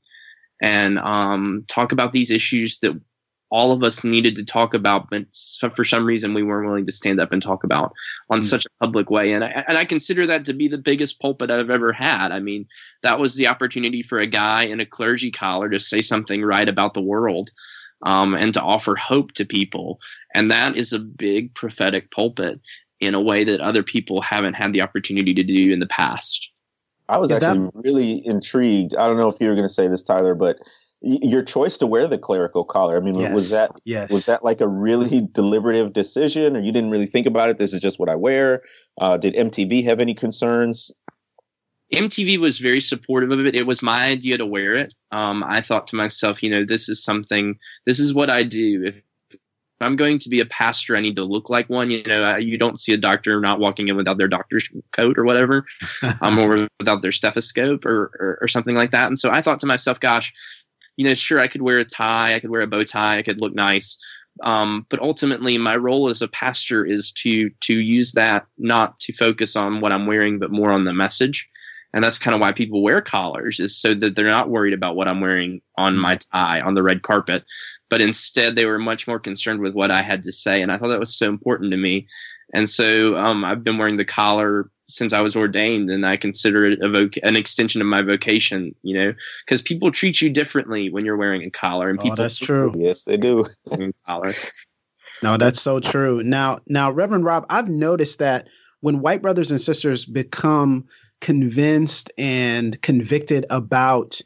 and 0.61 0.99
um, 0.99 1.65
talk 1.67 1.91
about 1.91 2.13
these 2.13 2.31
issues 2.31 2.79
that 2.79 2.97
all 3.51 3.71
of 3.71 3.83
us 3.83 4.03
needed 4.03 4.35
to 4.35 4.45
talk 4.45 4.73
about, 4.73 5.09
but 5.09 5.23
for 5.73 5.83
some 5.83 6.05
reason 6.05 6.33
we 6.33 6.43
weren't 6.43 6.67
willing 6.67 6.85
to 6.85 6.91
stand 6.91 7.19
up 7.19 7.31
and 7.31 7.41
talk 7.41 7.63
about 7.63 7.91
on 8.29 8.39
mm. 8.39 8.43
such 8.43 8.65
a 8.65 8.83
public 8.85 9.09
way. 9.09 9.33
And 9.33 9.43
I, 9.43 9.63
and 9.67 9.77
I 9.77 9.85
consider 9.85 10.27
that 10.27 10.45
to 10.45 10.53
be 10.53 10.67
the 10.67 10.77
biggest 10.77 11.19
pulpit 11.19 11.49
I've 11.49 11.69
ever 11.69 11.91
had. 11.91 12.31
I 12.31 12.39
mean, 12.39 12.67
that 13.01 13.19
was 13.19 13.35
the 13.35 13.47
opportunity 13.47 14.01
for 14.01 14.19
a 14.19 14.27
guy 14.27 14.63
in 14.63 14.79
a 14.79 14.85
clergy 14.85 15.31
collar 15.31 15.69
to 15.69 15.79
say 15.79 16.01
something 16.01 16.43
right 16.43 16.69
about 16.69 16.93
the 16.93 17.01
world 17.01 17.49
um, 18.03 18.35
and 18.35 18.53
to 18.53 18.61
offer 18.61 18.95
hope 18.95 19.33
to 19.33 19.45
people. 19.45 19.99
And 20.33 20.51
that 20.51 20.77
is 20.77 20.93
a 20.93 20.99
big 20.99 21.53
prophetic 21.55 22.11
pulpit 22.11 22.59
in 22.99 23.15
a 23.15 23.21
way 23.21 23.43
that 23.43 23.61
other 23.61 23.83
people 23.83 24.21
haven't 24.21 24.55
had 24.55 24.73
the 24.73 24.81
opportunity 24.81 25.33
to 25.33 25.43
do 25.43 25.71
in 25.71 25.79
the 25.79 25.87
past. 25.87 26.49
I 27.07 27.17
was 27.17 27.31
actually 27.31 27.65
that- 27.65 27.71
really 27.73 28.25
intrigued. 28.25 28.95
I 28.95 29.07
don't 29.07 29.17
know 29.17 29.29
if 29.29 29.37
you 29.39 29.47
were 29.47 29.55
going 29.55 29.67
to 29.67 29.73
say 29.73 29.87
this, 29.87 30.03
Tyler, 30.03 30.35
but 30.35 30.57
your 31.01 31.43
choice 31.43 31.77
to 31.77 31.87
wear 31.87 32.07
the 32.07 32.17
clerical 32.17 32.63
collar. 32.63 32.97
I 32.97 32.99
mean, 32.99 33.15
yes. 33.15 33.33
was 33.33 33.51
that 33.51 33.71
yes. 33.85 34.11
was 34.11 34.25
that 34.25 34.43
like 34.43 34.61
a 34.61 34.67
really 34.67 35.27
deliberative 35.31 35.93
decision, 35.93 36.57
or 36.57 36.59
you 36.59 36.71
didn't 36.71 36.91
really 36.91 37.05
think 37.05 37.25
about 37.25 37.49
it? 37.49 37.57
This 37.57 37.73
is 37.73 37.79
just 37.79 37.99
what 37.99 38.09
I 38.09 38.15
wear. 38.15 38.63
Uh, 38.99 39.17
did 39.17 39.33
MTV 39.33 39.83
have 39.85 39.99
any 39.99 40.13
concerns? 40.13 40.91
MTV 41.93 42.37
was 42.37 42.59
very 42.59 42.81
supportive 42.81 43.31
of 43.31 43.45
it. 43.45 43.55
It 43.55 43.65
was 43.65 43.81
my 43.81 44.05
idea 44.05 44.37
to 44.37 44.45
wear 44.45 44.75
it. 44.75 44.93
Um, 45.11 45.43
I 45.43 45.61
thought 45.61 45.87
to 45.87 45.95
myself, 45.95 46.43
you 46.43 46.49
know, 46.49 46.63
this 46.65 46.87
is 46.89 47.03
something. 47.03 47.57
This 47.85 47.99
is 47.99 48.13
what 48.13 48.29
I 48.29 48.43
do. 48.43 48.83
If 48.85 49.01
if 49.79 49.85
I'm 49.85 49.95
going 49.95 50.19
to 50.19 50.29
be 50.29 50.41
a 50.41 50.45
pastor, 50.45 50.97
I 50.97 50.99
need 50.99 51.15
to 51.15 51.23
look 51.23 51.49
like 51.49 51.69
one. 51.69 51.89
You 51.89 52.03
know, 52.03 52.35
you 52.35 52.57
don't 52.57 52.77
see 52.77 52.91
a 52.91 52.97
doctor 52.97 53.39
not 53.39 53.61
walking 53.61 53.87
in 53.87 53.95
without 53.95 54.17
their 54.17 54.27
doctor's 54.27 54.69
coat 54.91 55.17
or 55.17 55.23
whatever, 55.23 55.65
um, 56.21 56.37
or 56.37 56.67
without 56.79 57.01
their 57.01 57.13
stethoscope 57.13 57.85
or, 57.85 58.11
or, 58.19 58.39
or 58.41 58.47
something 58.49 58.75
like 58.75 58.91
that. 58.91 59.07
And 59.07 59.17
so 59.17 59.31
I 59.31 59.41
thought 59.41 59.61
to 59.61 59.65
myself, 59.65 59.97
gosh, 59.97 60.33
you 60.99 61.05
know, 61.05 61.13
sure, 61.13 61.39
I 61.39 61.47
could 61.47 61.61
wear 61.61 61.79
a 61.79 61.85
tie, 61.85 62.35
I 62.35 62.39
could 62.39 62.49
wear 62.49 62.59
a 62.59 62.67
bow 62.67 62.83
tie, 62.83 63.19
I 63.19 63.21
could 63.21 63.39
look 63.39 63.55
nice. 63.55 63.97
Um, 64.43 64.85
but 64.89 65.01
ultimately, 65.01 65.57
my 65.57 65.77
role 65.77 66.09
as 66.09 66.21
a 66.21 66.27
pastor 66.27 66.85
is 66.85 67.13
to 67.23 67.49
to 67.61 67.73
use 67.79 68.11
that 68.11 68.45
not 68.57 68.99
to 68.99 69.13
focus 69.13 69.55
on 69.55 69.79
what 69.79 69.93
I'm 69.93 70.07
wearing, 70.07 70.39
but 70.39 70.51
more 70.51 70.71
on 70.71 70.83
the 70.83 70.93
message. 70.93 71.47
And 71.93 72.03
that's 72.03 72.19
kind 72.19 72.35
of 72.35 72.41
why 72.41 72.51
people 72.51 72.83
wear 72.83 72.99
collars, 72.99 73.61
is 73.61 73.79
so 73.79 73.93
that 73.93 74.15
they're 74.15 74.25
not 74.25 74.49
worried 74.49 74.73
about 74.73 74.97
what 74.97 75.07
I'm 75.07 75.21
wearing 75.21 75.61
on 75.77 75.95
my 75.97 76.17
tie 76.33 76.59
on 76.59 76.73
the 76.73 76.83
red 76.83 77.01
carpet, 77.03 77.45
but 77.89 78.01
instead 78.01 78.57
they 78.57 78.65
were 78.65 78.77
much 78.77 79.07
more 79.07 79.19
concerned 79.19 79.61
with 79.61 79.75
what 79.75 79.91
I 79.91 80.01
had 80.01 80.21
to 80.23 80.33
say. 80.33 80.61
And 80.61 80.69
I 80.69 80.77
thought 80.77 80.89
that 80.89 80.99
was 80.99 81.17
so 81.17 81.29
important 81.29 81.71
to 81.71 81.77
me. 81.77 82.07
And 82.53 82.67
so 82.67 83.15
um, 83.15 83.45
I've 83.45 83.63
been 83.63 83.77
wearing 83.77 83.95
the 83.95 84.03
collar 84.03 84.69
since 84.89 85.13
I 85.13 85.21
was 85.21 85.35
ordained, 85.35 85.89
and 85.89 86.05
I 86.05 86.17
consider 86.17 86.65
it 86.65 86.79
a 86.81 86.87
voc- 86.87 87.19
an 87.23 87.35
extension 87.35 87.81
of 87.81 87.87
my 87.87 88.01
vocation. 88.01 88.73
You 88.83 88.97
know, 88.97 89.13
because 89.45 89.61
people 89.61 89.91
treat 89.91 90.21
you 90.21 90.29
differently 90.29 90.89
when 90.89 91.05
you're 91.05 91.17
wearing 91.17 91.43
a 91.43 91.49
collar, 91.49 91.89
and 91.89 91.99
oh, 91.99 92.03
people. 92.03 92.15
that's 92.17 92.37
true. 92.37 92.73
Yes, 92.77 93.03
they 93.03 93.17
do. 93.17 93.45
collar. 94.07 94.33
No, 95.21 95.37
that's 95.37 95.61
so 95.61 95.79
true. 95.79 96.23
Now, 96.23 96.59
now, 96.67 96.91
Reverend 96.91 97.25
Rob, 97.25 97.45
I've 97.49 97.67
noticed 97.67 98.19
that 98.19 98.47
when 98.81 99.01
white 99.01 99.21
brothers 99.21 99.51
and 99.51 99.59
sisters 99.59 100.05
become 100.05 100.87
convinced 101.19 102.11
and 102.17 102.81
convicted 102.81 103.45
about 103.49 104.21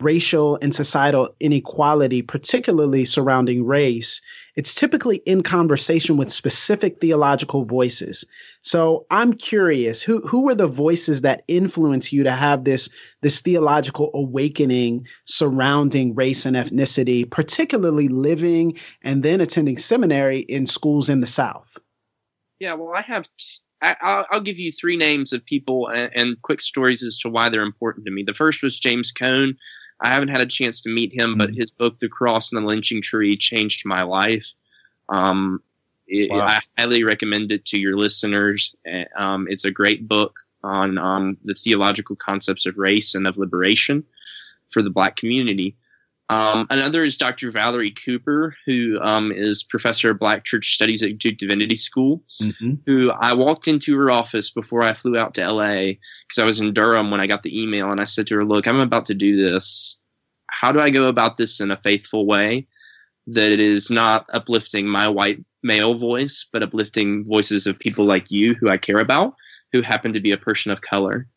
racial 0.00 0.58
and 0.60 0.74
societal 0.74 1.34
inequality, 1.40 2.22
particularly 2.22 3.04
surrounding 3.04 3.64
race, 3.64 4.20
it's 4.56 4.74
typically 4.74 5.18
in 5.26 5.42
conversation 5.42 6.16
with 6.16 6.32
specific 6.32 6.98
theological 7.00 7.64
voices. 7.64 8.24
So 8.62 9.06
I'm 9.10 9.34
curious, 9.34 10.02
who 10.02 10.26
who 10.26 10.40
were 10.40 10.54
the 10.54 10.66
voices 10.66 11.20
that 11.20 11.44
influence 11.46 12.12
you 12.12 12.24
to 12.24 12.32
have 12.32 12.64
this 12.64 12.88
this 13.22 13.40
theological 13.40 14.10
awakening 14.14 15.06
surrounding 15.26 16.14
race 16.14 16.46
and 16.46 16.56
ethnicity, 16.56 17.30
particularly 17.30 18.08
living 18.08 18.76
and 19.02 19.22
then 19.22 19.40
attending 19.40 19.76
seminary 19.76 20.40
in 20.40 20.66
schools 20.66 21.08
in 21.08 21.20
the 21.20 21.26
South? 21.26 21.78
Yeah, 22.58 22.74
well, 22.74 22.92
I 22.96 23.02
have. 23.02 23.28
T- 23.38 23.62
I, 23.82 24.24
will 24.32 24.40
give 24.40 24.58
you 24.58 24.72
three 24.72 24.96
names 24.96 25.34
of 25.34 25.44
people 25.44 25.88
and, 25.88 26.10
and, 26.14 26.42
quick 26.42 26.62
stories 26.62 27.02
as 27.02 27.18
to 27.18 27.28
why 27.28 27.50
they're 27.50 27.60
important 27.60 28.06
to 28.06 28.10
me. 28.10 28.22
The 28.22 28.32
first 28.32 28.62
was 28.62 28.80
James 28.80 29.12
Cone. 29.12 29.54
I 30.02 30.12
haven't 30.12 30.28
had 30.28 30.40
a 30.40 30.46
chance 30.46 30.80
to 30.82 30.90
meet 30.90 31.12
him, 31.12 31.38
but 31.38 31.50
mm-hmm. 31.50 31.60
his 31.60 31.70
book, 31.70 31.98
The 32.00 32.08
Cross 32.08 32.52
and 32.52 32.62
the 32.62 32.66
Lynching 32.66 33.02
Tree, 33.02 33.36
changed 33.36 33.86
my 33.86 34.02
life. 34.02 34.46
Um, 35.08 35.62
it, 36.06 36.30
wow. 36.30 36.46
I 36.46 36.60
highly 36.76 37.02
recommend 37.02 37.50
it 37.52 37.64
to 37.66 37.78
your 37.78 37.96
listeners. 37.96 38.74
Um, 39.16 39.46
it's 39.48 39.64
a 39.64 39.70
great 39.70 40.06
book 40.06 40.38
on 40.62 40.98
um, 40.98 41.36
the 41.44 41.54
theological 41.54 42.16
concepts 42.16 42.66
of 42.66 42.76
race 42.76 43.14
and 43.14 43.26
of 43.26 43.38
liberation 43.38 44.04
for 44.68 44.82
the 44.82 44.90
black 44.90 45.16
community. 45.16 45.76
Um, 46.28 46.66
another 46.70 47.04
is 47.04 47.16
Dr. 47.16 47.50
Valerie 47.50 47.92
Cooper, 47.92 48.56
who 48.64 48.98
um, 49.00 49.30
is 49.30 49.62
professor 49.62 50.10
of 50.10 50.18
Black 50.18 50.44
Church 50.44 50.74
Studies 50.74 51.02
at 51.02 51.18
Duke 51.18 51.36
Divinity 51.36 51.76
School. 51.76 52.22
Mm-hmm. 52.42 52.74
Who 52.86 53.12
I 53.12 53.32
walked 53.32 53.68
into 53.68 53.96
her 53.96 54.10
office 54.10 54.50
before 54.50 54.82
I 54.82 54.92
flew 54.92 55.16
out 55.16 55.34
to 55.34 55.48
LA 55.48 55.92
because 56.28 56.38
I 56.38 56.44
was 56.44 56.60
in 56.60 56.74
Durham 56.74 57.10
when 57.10 57.20
I 57.20 57.28
got 57.28 57.42
the 57.42 57.60
email, 57.60 57.90
and 57.90 58.00
I 58.00 58.04
said 58.04 58.26
to 58.28 58.36
her, 58.36 58.44
"Look, 58.44 58.66
I'm 58.66 58.80
about 58.80 59.06
to 59.06 59.14
do 59.14 59.36
this. 59.36 60.00
How 60.48 60.72
do 60.72 60.80
I 60.80 60.90
go 60.90 61.08
about 61.08 61.36
this 61.36 61.60
in 61.60 61.70
a 61.70 61.80
faithful 61.82 62.26
way 62.26 62.66
that 63.28 63.52
is 63.60 63.90
not 63.90 64.26
uplifting 64.32 64.86
my 64.86 65.08
white 65.08 65.44
male 65.62 65.94
voice, 65.94 66.46
but 66.52 66.62
uplifting 66.62 67.24
voices 67.24 67.66
of 67.66 67.78
people 67.78 68.04
like 68.04 68.30
you, 68.30 68.54
who 68.54 68.68
I 68.68 68.78
care 68.78 69.00
about, 69.00 69.34
who 69.72 69.82
happen 69.82 70.12
to 70.12 70.20
be 70.20 70.32
a 70.32 70.38
person 70.38 70.72
of 70.72 70.80
color?" 70.80 71.28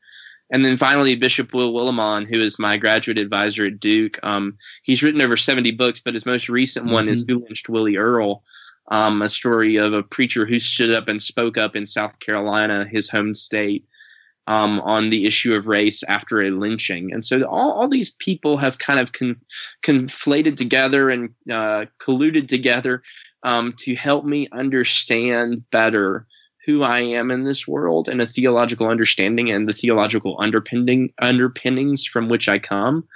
And 0.51 0.65
then 0.65 0.77
finally, 0.77 1.15
Bishop 1.15 1.53
Will 1.53 1.73
Willimon, 1.73 2.27
who 2.27 2.41
is 2.41 2.57
my 2.57 2.77
graduate 2.77 3.19
advisor 3.19 3.65
at 3.65 3.79
Duke. 3.79 4.17
Um, 4.23 4.57
he's 4.83 5.03
written 5.03 5.21
over 5.21 5.37
70 5.37 5.71
books, 5.71 6.01
but 6.03 6.13
his 6.13 6.25
most 6.25 6.49
recent 6.49 6.85
mm-hmm. 6.85 6.93
one 6.93 7.09
is 7.09 7.23
mm-hmm. 7.23 7.39
Who 7.39 7.45
Lynched 7.45 7.69
Willie 7.69 7.97
Earle, 7.97 8.43
um, 8.89 9.21
a 9.21 9.29
story 9.29 9.75
of 9.75 9.93
a 9.93 10.03
preacher 10.03 10.45
who 10.45 10.57
stood 10.57 10.91
up 10.91 11.07
and 11.07 11.21
spoke 11.21 11.57
up 11.57 11.75
in 11.75 11.85
South 11.85 12.19
Carolina, 12.19 12.85
his 12.89 13.09
home 13.09 13.35
state, 13.35 13.85
um, 14.47 14.79
on 14.79 15.11
the 15.11 15.27
issue 15.27 15.53
of 15.53 15.67
race 15.67 16.01
after 16.03 16.41
a 16.41 16.49
lynching. 16.49 17.13
And 17.13 17.23
so 17.23 17.43
all, 17.43 17.71
all 17.73 17.87
these 17.87 18.13
people 18.15 18.57
have 18.57 18.79
kind 18.79 18.99
of 18.99 19.11
con- 19.11 19.39
conflated 19.83 20.57
together 20.57 21.11
and 21.11 21.29
uh, 21.51 21.85
colluded 21.99 22.47
together 22.47 23.03
um, 23.43 23.73
to 23.77 23.95
help 23.95 24.25
me 24.25 24.47
understand 24.51 25.63
better 25.69 26.25
who 26.69 26.83
I 26.83 26.99
am 26.99 27.31
in 27.31 27.45
this 27.45 27.67
world 27.67 28.07
and 28.07 28.21
a 28.21 28.27
theological 28.27 28.87
understanding 28.87 29.49
and 29.49 29.67
the 29.67 29.73
theological 29.73 30.37
underpinning 30.39 31.11
underpinnings 31.19 32.05
from 32.05 32.29
which 32.29 32.47
I 32.47 32.59
come. 32.59 33.07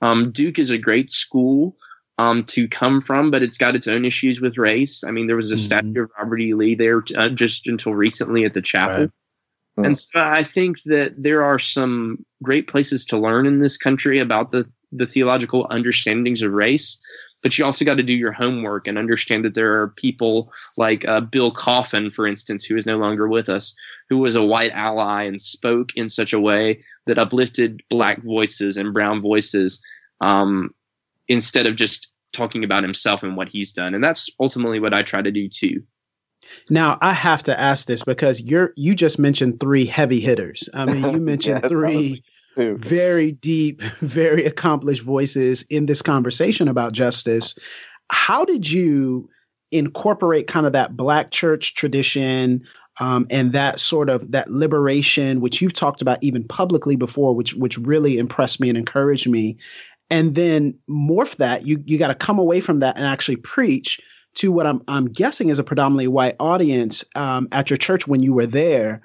Um, 0.00 0.30
Duke 0.32 0.58
is 0.58 0.70
a 0.70 0.78
great 0.78 1.10
school 1.10 1.76
um, 2.16 2.42
to 2.44 2.66
come 2.66 3.02
from, 3.02 3.30
but 3.30 3.42
it's 3.42 3.58
got 3.58 3.76
its 3.76 3.86
own 3.86 4.06
issues 4.06 4.40
with 4.40 4.56
race. 4.56 5.04
I 5.04 5.10
mean, 5.10 5.26
there 5.26 5.36
was 5.36 5.52
a 5.52 5.56
mm-hmm. 5.56 5.64
statue 5.64 6.02
of 6.04 6.10
Robert 6.18 6.40
E. 6.40 6.54
Lee 6.54 6.74
there 6.74 7.04
uh, 7.16 7.28
just 7.28 7.68
until 7.68 7.94
recently 7.94 8.44
at 8.44 8.54
the 8.54 8.62
chapel. 8.62 9.00
Right. 9.00 9.08
Mm-hmm. 9.08 9.84
And 9.84 9.98
so 9.98 10.20
I 10.20 10.42
think 10.42 10.82
that 10.84 11.14
there 11.18 11.42
are 11.42 11.58
some 11.58 12.24
great 12.42 12.66
places 12.66 13.04
to 13.06 13.18
learn 13.18 13.46
in 13.46 13.60
this 13.60 13.76
country 13.76 14.18
about 14.18 14.52
the, 14.52 14.66
the 14.90 15.06
theological 15.06 15.66
understandings 15.68 16.40
of 16.40 16.52
race 16.52 16.98
but 17.42 17.58
you 17.58 17.64
also 17.64 17.84
got 17.84 17.96
to 17.96 18.02
do 18.02 18.16
your 18.16 18.32
homework 18.32 18.86
and 18.86 18.96
understand 18.96 19.44
that 19.44 19.54
there 19.54 19.80
are 19.80 19.88
people 19.88 20.52
like 20.76 21.06
uh, 21.06 21.20
Bill 21.20 21.50
Coffin, 21.50 22.10
for 22.10 22.26
instance, 22.26 22.64
who 22.64 22.76
is 22.76 22.86
no 22.86 22.96
longer 22.96 23.28
with 23.28 23.48
us, 23.48 23.74
who 24.08 24.18
was 24.18 24.36
a 24.36 24.44
white 24.44 24.72
ally 24.72 25.24
and 25.24 25.40
spoke 25.40 25.94
in 25.96 26.08
such 26.08 26.32
a 26.32 26.40
way 26.40 26.82
that 27.06 27.18
uplifted 27.18 27.82
black 27.90 28.22
voices 28.22 28.76
and 28.76 28.94
brown 28.94 29.20
voices 29.20 29.82
um, 30.20 30.70
instead 31.28 31.66
of 31.66 31.76
just 31.76 32.12
talking 32.32 32.64
about 32.64 32.82
himself 32.82 33.22
and 33.22 33.36
what 33.36 33.50
he's 33.50 33.72
done. 33.72 33.94
And 33.94 34.02
that's 34.02 34.30
ultimately 34.40 34.80
what 34.80 34.94
I 34.94 35.02
try 35.02 35.20
to 35.20 35.30
do 35.30 35.48
too. 35.48 35.82
Now 36.70 36.98
I 37.02 37.12
have 37.12 37.42
to 37.44 37.58
ask 37.58 37.86
this 37.86 38.02
because 38.02 38.40
you're 38.40 38.72
you 38.76 38.94
just 38.94 39.18
mentioned 39.18 39.60
three 39.60 39.84
heavy 39.84 40.20
hitters. 40.20 40.68
I 40.74 40.86
mean, 40.86 41.02
you 41.12 41.20
mentioned 41.20 41.60
yeah, 41.62 41.68
three 41.68 42.22
very 42.56 43.32
deep, 43.32 43.82
very 44.00 44.44
accomplished 44.44 45.02
voices 45.02 45.62
in 45.70 45.86
this 45.86 46.02
conversation 46.02 46.68
about 46.68 46.92
justice. 46.92 47.56
How 48.10 48.44
did 48.44 48.70
you 48.70 49.28
incorporate 49.70 50.46
kind 50.46 50.66
of 50.66 50.72
that 50.72 50.96
black 50.96 51.30
church 51.30 51.74
tradition 51.74 52.62
um, 53.00 53.26
and 53.30 53.52
that 53.52 53.80
sort 53.80 54.10
of 54.10 54.30
that 54.32 54.50
liberation, 54.50 55.40
which 55.40 55.62
you've 55.62 55.72
talked 55.72 56.02
about 56.02 56.22
even 56.22 56.44
publicly 56.44 56.94
before, 56.94 57.34
which 57.34 57.54
which 57.54 57.78
really 57.78 58.18
impressed 58.18 58.60
me 58.60 58.68
and 58.68 58.76
encouraged 58.76 59.28
me, 59.28 59.56
and 60.10 60.34
then 60.34 60.78
morph 60.90 61.36
that. 61.36 61.66
You 61.66 61.82
you 61.86 61.98
got 61.98 62.08
to 62.08 62.14
come 62.14 62.38
away 62.38 62.60
from 62.60 62.80
that 62.80 62.96
and 62.96 63.06
actually 63.06 63.36
preach 63.36 63.98
to 64.34 64.52
what 64.52 64.66
I'm 64.66 64.82
I'm 64.88 65.06
guessing 65.06 65.48
is 65.48 65.58
a 65.58 65.64
predominantly 65.64 66.08
white 66.08 66.36
audience 66.38 67.02
um, 67.14 67.48
at 67.50 67.70
your 67.70 67.78
church 67.78 68.06
when 68.06 68.22
you 68.22 68.34
were 68.34 68.46
there 68.46 69.02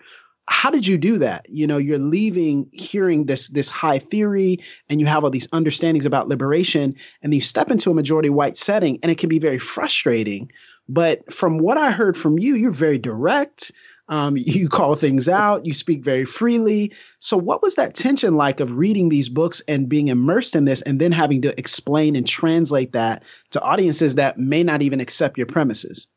how 0.49 0.69
did 0.69 0.87
you 0.87 0.97
do 0.97 1.17
that 1.17 1.45
you 1.49 1.67
know 1.67 1.77
you're 1.77 1.97
leaving 1.97 2.69
hearing 2.71 3.25
this 3.25 3.49
this 3.49 3.69
high 3.69 3.99
theory 3.99 4.59
and 4.89 4.99
you 4.99 5.05
have 5.05 5.23
all 5.23 5.29
these 5.29 5.47
understandings 5.47 6.05
about 6.05 6.27
liberation 6.27 6.95
and 7.21 7.33
you 7.33 7.41
step 7.41 7.69
into 7.69 7.91
a 7.91 7.93
majority 7.93 8.29
white 8.29 8.57
setting 8.57 8.99
and 9.03 9.11
it 9.11 9.17
can 9.17 9.29
be 9.29 9.39
very 9.39 9.59
frustrating 9.59 10.51
but 10.87 11.31
from 11.31 11.57
what 11.57 11.77
i 11.77 11.91
heard 11.91 12.17
from 12.17 12.39
you 12.39 12.55
you're 12.55 12.71
very 12.71 12.97
direct 12.97 13.71
Um, 14.09 14.37
you 14.39 14.69
call 14.69 14.95
things 14.95 15.27
out, 15.27 15.65
you 15.65 15.73
speak 15.73 16.01
very 16.01 16.23
freely. 16.23 16.93
So, 17.19 17.35
what 17.35 17.61
was 17.61 17.75
that 17.75 17.93
tension 17.93 18.35
like 18.35 18.61
of 18.61 18.71
reading 18.71 19.09
these 19.09 19.27
books 19.27 19.61
and 19.67 19.89
being 19.89 20.07
immersed 20.07 20.55
in 20.55 20.63
this, 20.63 20.81
and 20.83 21.01
then 21.01 21.11
having 21.11 21.41
to 21.41 21.57
explain 21.59 22.15
and 22.15 22.25
translate 22.25 22.93
that 22.93 23.23
to 23.51 23.61
audiences 23.61 24.15
that 24.15 24.37
may 24.37 24.63
not 24.63 24.81
even 24.81 25.01
accept 25.01 25.37
your 25.37 25.45
premises? 25.45 26.07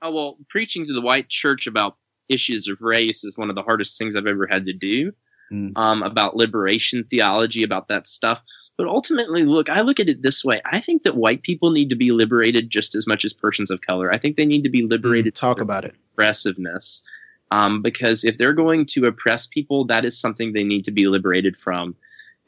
Oh, 0.00 0.10
well, 0.10 0.38
preaching 0.48 0.86
to 0.86 0.92
the 0.92 1.00
white 1.02 1.28
church 1.28 1.66
about 1.66 1.96
issues 2.28 2.68
of 2.68 2.80
race 2.80 3.24
is 3.24 3.38
one 3.38 3.50
of 3.50 3.56
the 3.56 3.62
hardest 3.62 3.98
things 3.98 4.16
I've 4.16 4.26
ever 4.26 4.46
had 4.46 4.66
to 4.66 4.72
do. 4.72 5.12
Mm. 5.52 5.72
Um, 5.76 6.02
about 6.02 6.36
liberation 6.36 7.04
theology, 7.04 7.62
about 7.62 7.88
that 7.88 8.06
stuff. 8.06 8.42
But 8.78 8.86
ultimately, 8.86 9.42
look, 9.42 9.68
I 9.68 9.82
look 9.82 10.00
at 10.00 10.08
it 10.08 10.22
this 10.22 10.44
way. 10.44 10.62
I 10.64 10.80
think 10.80 11.02
that 11.02 11.16
white 11.16 11.42
people 11.42 11.70
need 11.70 11.90
to 11.90 11.96
be 11.96 12.12
liberated 12.12 12.70
just 12.70 12.94
as 12.94 13.06
much 13.06 13.24
as 13.24 13.32
persons 13.34 13.70
of 13.70 13.82
color. 13.82 14.10
I 14.10 14.18
think 14.18 14.36
they 14.36 14.46
need 14.46 14.62
to 14.62 14.70
be 14.70 14.82
liberated. 14.82 15.34
Mm, 15.34 15.40
talk 15.40 15.60
about 15.60 15.84
it. 15.84 15.94
Oppressiveness. 16.14 17.02
Um, 17.50 17.82
because 17.82 18.24
if 18.24 18.38
they're 18.38 18.54
going 18.54 18.86
to 18.86 19.06
oppress 19.06 19.46
people, 19.46 19.84
that 19.86 20.04
is 20.04 20.18
something 20.18 20.52
they 20.52 20.64
need 20.64 20.82
to 20.84 20.90
be 20.90 21.06
liberated 21.06 21.56
from. 21.56 21.94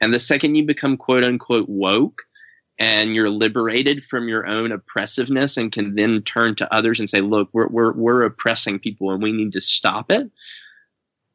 And 0.00 0.12
the 0.12 0.18
second 0.18 0.54
you 0.54 0.64
become 0.64 0.96
quote 0.96 1.22
unquote 1.22 1.68
woke 1.68 2.22
and 2.78 3.14
you're 3.14 3.30
liberated 3.30 4.04
from 4.04 4.28
your 4.28 4.46
own 4.46 4.70
oppressiveness 4.70 5.56
and 5.56 5.72
can 5.72 5.94
then 5.94 6.22
turn 6.22 6.54
to 6.56 6.74
others 6.74 6.98
and 6.98 7.08
say, 7.08 7.20
look, 7.20 7.48
we're, 7.52 7.68
we're, 7.68 7.92
we're 7.92 8.22
oppressing 8.22 8.78
people 8.78 9.10
and 9.10 9.22
we 9.22 9.32
need 9.32 9.52
to 9.52 9.60
stop 9.60 10.10
it. 10.10 10.30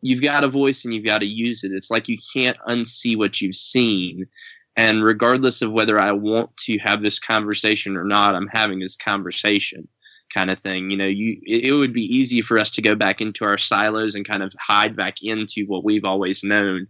You've 0.02 0.22
got 0.22 0.44
a 0.44 0.48
voice 0.50 0.86
and 0.86 0.94
you've 0.94 1.06
got 1.06 1.20
to 1.20 1.28
use 1.28 1.64
it. 1.64 1.72
It's 1.72 1.92
like 1.92 2.08
you 2.08 2.18
can't 2.34 2.58
unsee 2.68 3.18
what 3.18 3.42
you've 3.42 3.56
seen. 3.56 4.28
And 4.76 5.04
regardless 5.04 5.62
of 5.62 5.72
whether 5.72 6.00
I 6.00 6.12
want 6.12 6.56
to 6.58 6.78
have 6.80 7.02
this 7.02 7.20
conversation 7.20 7.98
or 7.98 8.04
not, 8.04 8.36
I'm 8.36 8.48
having 8.48 8.80
this 8.80 8.96
conversation 8.96 9.88
kind 10.34 10.50
of 10.50 10.60
thing. 10.60 10.90
You 10.90 10.98
know, 10.98 11.08
you 11.08 11.40
it, 11.46 11.66
it, 11.66 11.72
would 11.74 11.94
be 11.94 12.06
easy 12.06 12.42
for 12.42 12.58
us 12.58 12.70
to 12.72 12.82
go 12.82 12.96
back 12.96 13.22
into 13.22 13.46
our 13.46 13.58
silos 13.58 14.16
and 14.16 14.28
kind 14.28 14.44
of 14.44 14.54
hide 14.60 14.96
back 14.96 15.18
into 15.22 15.66
what 15.68 15.84
we've 15.84 16.06
always 16.06 16.44
known. 16.44 16.88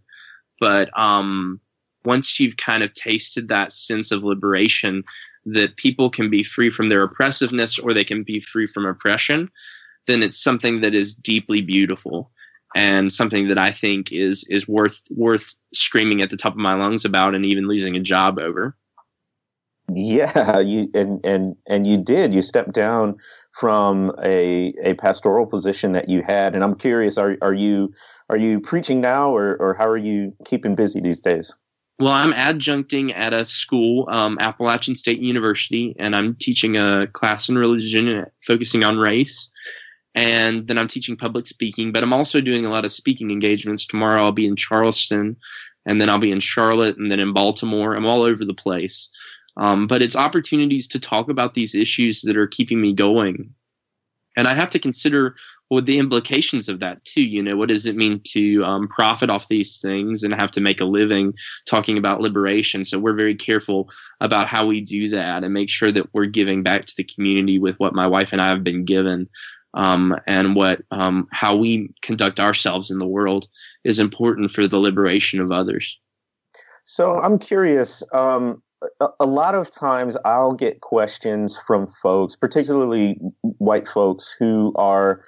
But 0.60 0.96
um, 0.98 1.60
once 2.06 2.40
you've 2.40 2.58
kind 2.58 2.84
of 2.84 2.94
tasted 2.94 3.48
that 3.48 3.72
sense 3.72 4.12
of 4.12 4.24
liberation, 4.24 5.04
that 5.46 5.78
people 5.78 6.10
can 6.10 6.30
be 6.30 6.44
free 6.44 6.70
from 6.70 6.90
their 6.90 7.04
oppressiveness 7.04 7.80
or 7.80 7.94
they 7.94 8.04
can 8.04 8.24
be 8.24 8.40
free 8.40 8.68
from 8.68 8.86
oppression, 8.86 9.50
then 10.08 10.24
it's 10.24 10.42
something 10.42 10.82
that 10.82 10.96
is 10.96 11.14
deeply 11.14 11.62
beautiful 11.62 12.32
and 12.76 13.12
something 13.12 13.48
that 13.48 13.58
I 13.58 13.72
think 13.72 14.12
is 14.12 14.46
is 14.50 14.68
worth 14.68 15.02
worth 15.12 15.56
screaming 15.74 16.22
at 16.22 16.30
the 16.30 16.38
top 16.38 16.54
of 16.54 16.60
my 16.60 16.74
lungs 16.74 17.06
about 17.06 17.36
and 17.36 17.46
even 17.46 17.68
losing 17.68 17.96
a 17.96 18.00
job 18.00 18.40
over. 18.40 18.76
Yeah, 19.94 20.60
you 20.60 20.90
and 20.94 21.24
and 21.26 21.56
and 21.68 21.86
you 21.86 21.98
did. 21.98 22.34
You 22.34 22.42
stepped 22.42 22.74
down 22.74 23.18
from 23.60 24.16
a 24.24 24.74
a 24.84 24.94
pastoral 24.96 25.46
position 25.46 25.92
that 25.94 26.08
you 26.08 26.22
had, 26.22 26.56
and 26.56 26.64
I'm 26.64 26.76
curious 26.76 27.18
are 27.18 27.38
are 27.42 27.54
you 27.54 27.92
are 28.30 28.38
you 28.38 28.60
preaching 28.62 29.02
now, 29.02 29.36
or 29.36 29.58
or 29.58 29.74
how 29.74 29.88
are 29.88 29.98
you 29.98 30.32
keeping 30.46 30.76
busy 30.76 31.02
these 31.02 31.20
days? 31.20 31.56
Well, 32.02 32.14
I'm 32.14 32.34
adjuncting 32.34 33.16
at 33.16 33.34
a 33.34 33.46
school, 33.46 34.08
um, 34.12 34.38
Appalachian 34.40 34.96
State 34.96 35.20
University, 35.20 35.96
and 36.00 36.16
I'm 36.16 36.36
teaching 36.36 36.76
a 36.76 37.08
class 37.14 37.48
in 37.48 37.58
religion, 37.58 38.26
focusing 38.42 38.84
on 38.84 38.98
race 38.98 39.52
and 40.14 40.68
then 40.68 40.78
I'm 40.78 40.88
teaching 40.88 41.16
public 41.16 41.48
speaking, 41.48 41.92
but 41.92 42.04
I'm 42.04 42.14
also 42.14 42.42
doing 42.42 42.66
a 42.66 42.70
lot 42.70 42.86
of 42.86 42.92
speaking 42.92 43.32
engagements. 43.32 43.86
Tomorrow 43.86 44.22
I'll 44.22 44.32
be 44.32 44.48
in 44.48 44.56
Charleston, 44.56 45.38
and 45.86 46.02
then 46.02 46.10
I'll 46.10 46.20
be 46.20 46.32
in 46.32 46.40
Charlotte, 46.40 46.98
and 46.98 47.10
then 47.10 47.20
in 47.20 47.34
Baltimore. 47.34 47.96
I'm 47.96 48.06
all 48.06 48.24
over 48.24 48.44
the 48.44 48.54
place. 48.54 49.10
Um, 49.58 49.88
but 49.88 50.02
it's 50.02 50.16
opportunities 50.16 50.88
to 50.90 51.00
talk 51.00 51.30
about 51.30 51.54
these 51.54 51.76
issues 51.76 52.22
that 52.22 52.38
are 52.38 52.48
keeping 52.48 52.82
me 52.82 52.94
going. 52.94 53.54
And 54.38 54.48
I 54.48 54.54
have 54.54 54.70
to 54.72 54.80
consider 54.80 55.36
what 55.68 55.86
the 55.86 56.00
implications 56.00 56.68
of 56.68 56.80
that 56.80 57.04
too. 57.06 57.24
You 57.24 57.42
know, 57.42 57.56
what 57.56 57.70
does 57.70 57.86
it 57.86 57.96
mean 57.96 58.22
to 58.30 58.64
um, 58.64 58.88
profit 58.88 59.30
off 59.30 59.48
these 59.48 59.82
things 59.82 60.24
and 60.24 60.34
have 60.34 60.52
to 60.52 60.62
make 60.62 60.82
a 60.82 60.86
living 60.86 61.34
talking 61.66 61.98
about 61.98 62.22
liberation? 62.22 62.84
So 62.84 63.00
we're 63.00 63.16
very 63.16 63.36
careful 63.36 63.90
about 64.20 64.48
how 64.48 64.66
we 64.66 64.82
do 64.82 65.10
that 65.10 65.44
and 65.44 65.54
make 65.54 65.70
sure 65.70 65.92
that 65.92 66.14
we're 66.14 66.26
giving 66.26 66.64
back 66.64 66.86
to 66.86 66.94
the 66.98 67.04
community 67.04 67.60
with 67.60 67.80
what 67.80 67.94
my 67.94 68.08
wife 68.08 68.34
and 68.34 68.42
I 68.42 68.50
have 68.50 68.64
been 68.64 68.86
given 68.86 69.30
um, 69.74 70.16
and 70.28 70.56
what 70.56 70.82
um, 70.92 71.28
how 71.32 71.56
we 71.56 71.90
conduct 72.02 72.40
ourselves 72.40 72.92
in 72.92 72.98
the 72.98 73.08
world 73.08 73.48
is 73.84 74.00
important 74.00 74.52
for 74.52 74.68
the 74.68 74.80
liberation 74.80 75.40
of 75.40 75.52
others. 75.52 75.98
So 76.84 77.20
I'm 77.20 77.40
curious. 77.40 78.04
Um, 78.14 78.62
a, 79.20 79.26
lot 79.26 79.56
of 79.56 79.70
times, 79.72 80.18
I'll 80.26 80.54
get 80.54 80.82
questions 80.82 81.60
from 81.68 81.88
folks, 82.02 82.36
particularly 82.36 83.20
white 83.42 83.88
folks, 83.88 84.36
who 84.38 84.74
are 84.76 85.24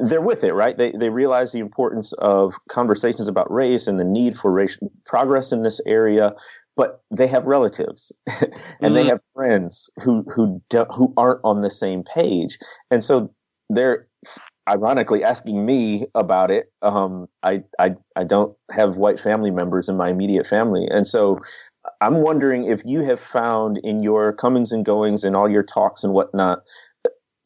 they're 0.00 0.22
with 0.22 0.42
it, 0.42 0.54
right? 0.54 0.76
They 0.76 0.92
they 0.92 1.10
realize 1.10 1.52
the 1.52 1.60
importance 1.60 2.12
of 2.14 2.54
conversations 2.68 3.28
about 3.28 3.50
race 3.52 3.86
and 3.86 4.00
the 4.00 4.04
need 4.04 4.36
for 4.36 4.50
racial 4.50 4.90
progress 5.04 5.52
in 5.52 5.62
this 5.62 5.80
area, 5.86 6.32
but 6.76 7.02
they 7.10 7.26
have 7.26 7.46
relatives 7.46 8.10
and 8.26 8.50
mm-hmm. 8.80 8.94
they 8.94 9.04
have 9.04 9.20
friends 9.34 9.90
who 10.02 10.24
who 10.34 10.62
don't, 10.70 10.92
who 10.94 11.12
aren't 11.16 11.40
on 11.44 11.62
the 11.62 11.70
same 11.70 12.02
page, 12.02 12.58
and 12.90 13.04
so 13.04 13.32
they're 13.68 14.06
ironically 14.68 15.22
asking 15.22 15.64
me 15.64 16.06
about 16.14 16.50
it. 16.50 16.72
Um, 16.82 17.28
I, 17.42 17.62
I, 17.78 17.94
I 18.16 18.24
don't 18.24 18.56
have 18.70 18.96
white 18.96 19.20
family 19.20 19.50
members 19.50 19.88
in 19.88 19.96
my 19.96 20.08
immediate 20.08 20.46
family. 20.46 20.86
And 20.90 21.06
so 21.06 21.38
I'm 22.00 22.22
wondering 22.22 22.64
if 22.64 22.82
you 22.84 23.02
have 23.04 23.20
found 23.20 23.78
in 23.78 24.02
your 24.02 24.32
comings 24.32 24.72
and 24.72 24.84
goings 24.84 25.24
and 25.24 25.36
all 25.36 25.48
your 25.48 25.62
talks 25.62 26.04
and 26.04 26.12
whatnot, 26.12 26.60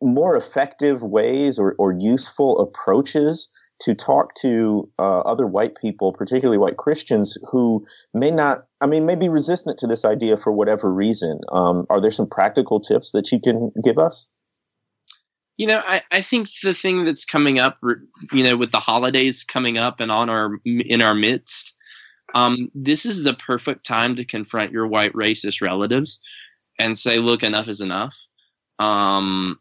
more 0.02 0.36
effective 0.36 1.02
ways 1.02 1.58
or, 1.58 1.74
or 1.78 1.92
useful 1.92 2.58
approaches 2.58 3.48
to 3.80 3.94
talk 3.94 4.34
to 4.34 4.88
uh, 4.98 5.20
other 5.20 5.46
white 5.46 5.76
people, 5.80 6.12
particularly 6.12 6.58
white 6.58 6.76
Christians, 6.76 7.38
who 7.50 7.84
may 8.12 8.30
not, 8.30 8.66
I 8.80 8.86
mean, 8.86 9.06
may 9.06 9.16
be 9.16 9.28
resistant 9.28 9.78
to 9.78 9.86
this 9.86 10.04
idea 10.04 10.36
for 10.36 10.52
whatever 10.52 10.92
reason. 10.92 11.40
Um, 11.50 11.86
are 11.88 12.00
there 12.00 12.10
some 12.10 12.28
practical 12.28 12.80
tips 12.80 13.12
that 13.12 13.32
you 13.32 13.40
can 13.40 13.72
give 13.82 13.98
us? 13.98 14.28
you 15.60 15.66
know 15.66 15.82
I, 15.86 16.02
I 16.10 16.22
think 16.22 16.48
the 16.62 16.72
thing 16.72 17.04
that's 17.04 17.26
coming 17.26 17.58
up 17.58 17.78
you 18.32 18.42
know 18.42 18.56
with 18.56 18.72
the 18.72 18.80
holidays 18.80 19.44
coming 19.44 19.76
up 19.76 20.00
and 20.00 20.10
on 20.10 20.30
our 20.30 20.58
in 20.64 21.02
our 21.02 21.14
midst 21.14 21.76
um, 22.34 22.70
this 22.74 23.06
is 23.06 23.24
the 23.24 23.34
perfect 23.34 23.84
time 23.86 24.14
to 24.16 24.24
confront 24.24 24.72
your 24.72 24.86
white 24.86 25.12
racist 25.12 25.60
relatives 25.62 26.20
and 26.78 26.98
say 26.98 27.18
look 27.18 27.42
enough 27.42 27.68
is 27.68 27.80
enough 27.80 28.16
um, 28.78 29.58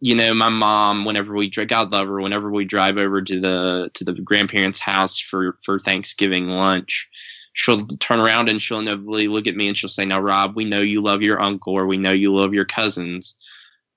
you 0.00 0.14
know 0.14 0.34
my 0.34 0.48
mom 0.48 1.04
whenever 1.04 1.34
we 1.34 1.48
god 1.48 1.92
love 1.92 2.06
her 2.06 2.20
whenever 2.20 2.50
we 2.50 2.64
drive 2.64 2.96
over 2.96 3.22
to 3.22 3.40
the 3.40 3.90
to 3.94 4.04
the 4.04 4.12
grandparents 4.12 4.78
house 4.78 5.18
for 5.18 5.58
for 5.64 5.78
thanksgiving 5.78 6.48
lunch 6.48 7.08
she'll 7.52 7.80
turn 7.98 8.20
around 8.20 8.48
and 8.48 8.60
she'll 8.60 8.80
inevitably 8.80 9.28
look 9.28 9.46
at 9.46 9.56
me 9.56 9.68
and 9.68 9.76
she'll 9.76 9.88
say 9.88 10.04
now 10.04 10.20
rob 10.20 10.56
we 10.56 10.64
know 10.64 10.80
you 10.80 11.00
love 11.00 11.22
your 11.22 11.40
uncle 11.40 11.72
or 11.72 11.86
we 11.86 11.96
know 11.96 12.12
you 12.12 12.34
love 12.34 12.52
your 12.52 12.64
cousins 12.64 13.36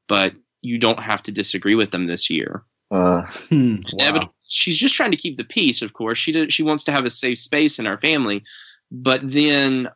but 0.08 0.34
you 0.62 0.78
don't 0.78 1.00
have 1.00 1.22
to 1.24 1.32
disagree 1.32 1.76
with 1.76 1.92
them 1.92 2.06
this 2.06 2.30
year. 2.30 2.64
Uh, 2.92 3.22
hmm, 3.50 3.78
wow. 3.94 4.32
She's 4.48 4.78
just 4.78 4.96
trying 4.96 5.12
to 5.12 5.18
keep 5.18 5.38
the 5.38 5.44
peace, 5.44 5.82
of 5.82 5.94
course. 5.94 6.18
She 6.18 6.32
does, 6.32 6.54
she 6.54 6.64
wants 6.64 6.84
to 6.86 6.92
have 6.92 7.06
a 7.06 7.10
safe 7.10 7.40
space 7.40 7.80
in 7.80 7.88
our 7.88 7.98
family, 7.98 8.44
but 8.92 9.22
then 9.24 9.90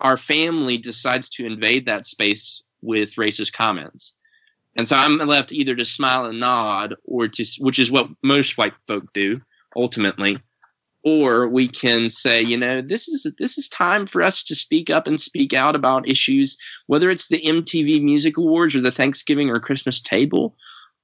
our 0.00 0.16
family 0.16 0.78
decides 0.78 1.28
to 1.30 1.46
invade 1.46 1.86
that 1.86 2.06
space 2.06 2.62
with 2.80 3.14
racist 3.14 3.52
comments. 3.52 4.14
And 4.76 4.88
so 4.88 4.96
I'm 4.96 5.18
left 5.18 5.52
either 5.52 5.74
to 5.76 5.84
smile 5.84 6.24
and 6.24 6.40
nod 6.40 6.94
or 7.04 7.28
to 7.28 7.44
which 7.58 7.78
is 7.78 7.90
what 7.90 8.08
most 8.22 8.56
white 8.56 8.74
folk 8.86 9.12
do 9.12 9.40
ultimately 9.76 10.38
or 11.04 11.48
we 11.48 11.66
can 11.68 12.08
say 12.08 12.40
you 12.40 12.56
know 12.56 12.80
this 12.80 13.08
is 13.08 13.30
this 13.38 13.58
is 13.58 13.68
time 13.68 14.06
for 14.06 14.22
us 14.22 14.42
to 14.44 14.54
speak 14.54 14.90
up 14.90 15.06
and 15.06 15.20
speak 15.20 15.52
out 15.52 15.74
about 15.74 16.08
issues 16.08 16.56
whether 16.86 17.10
it's 17.10 17.28
the 17.28 17.40
MTV 17.42 18.02
Music 18.02 18.36
Awards 18.36 18.76
or 18.76 18.80
the 18.80 18.92
Thanksgiving 18.92 19.50
or 19.50 19.60
Christmas 19.60 20.00
table 20.00 20.56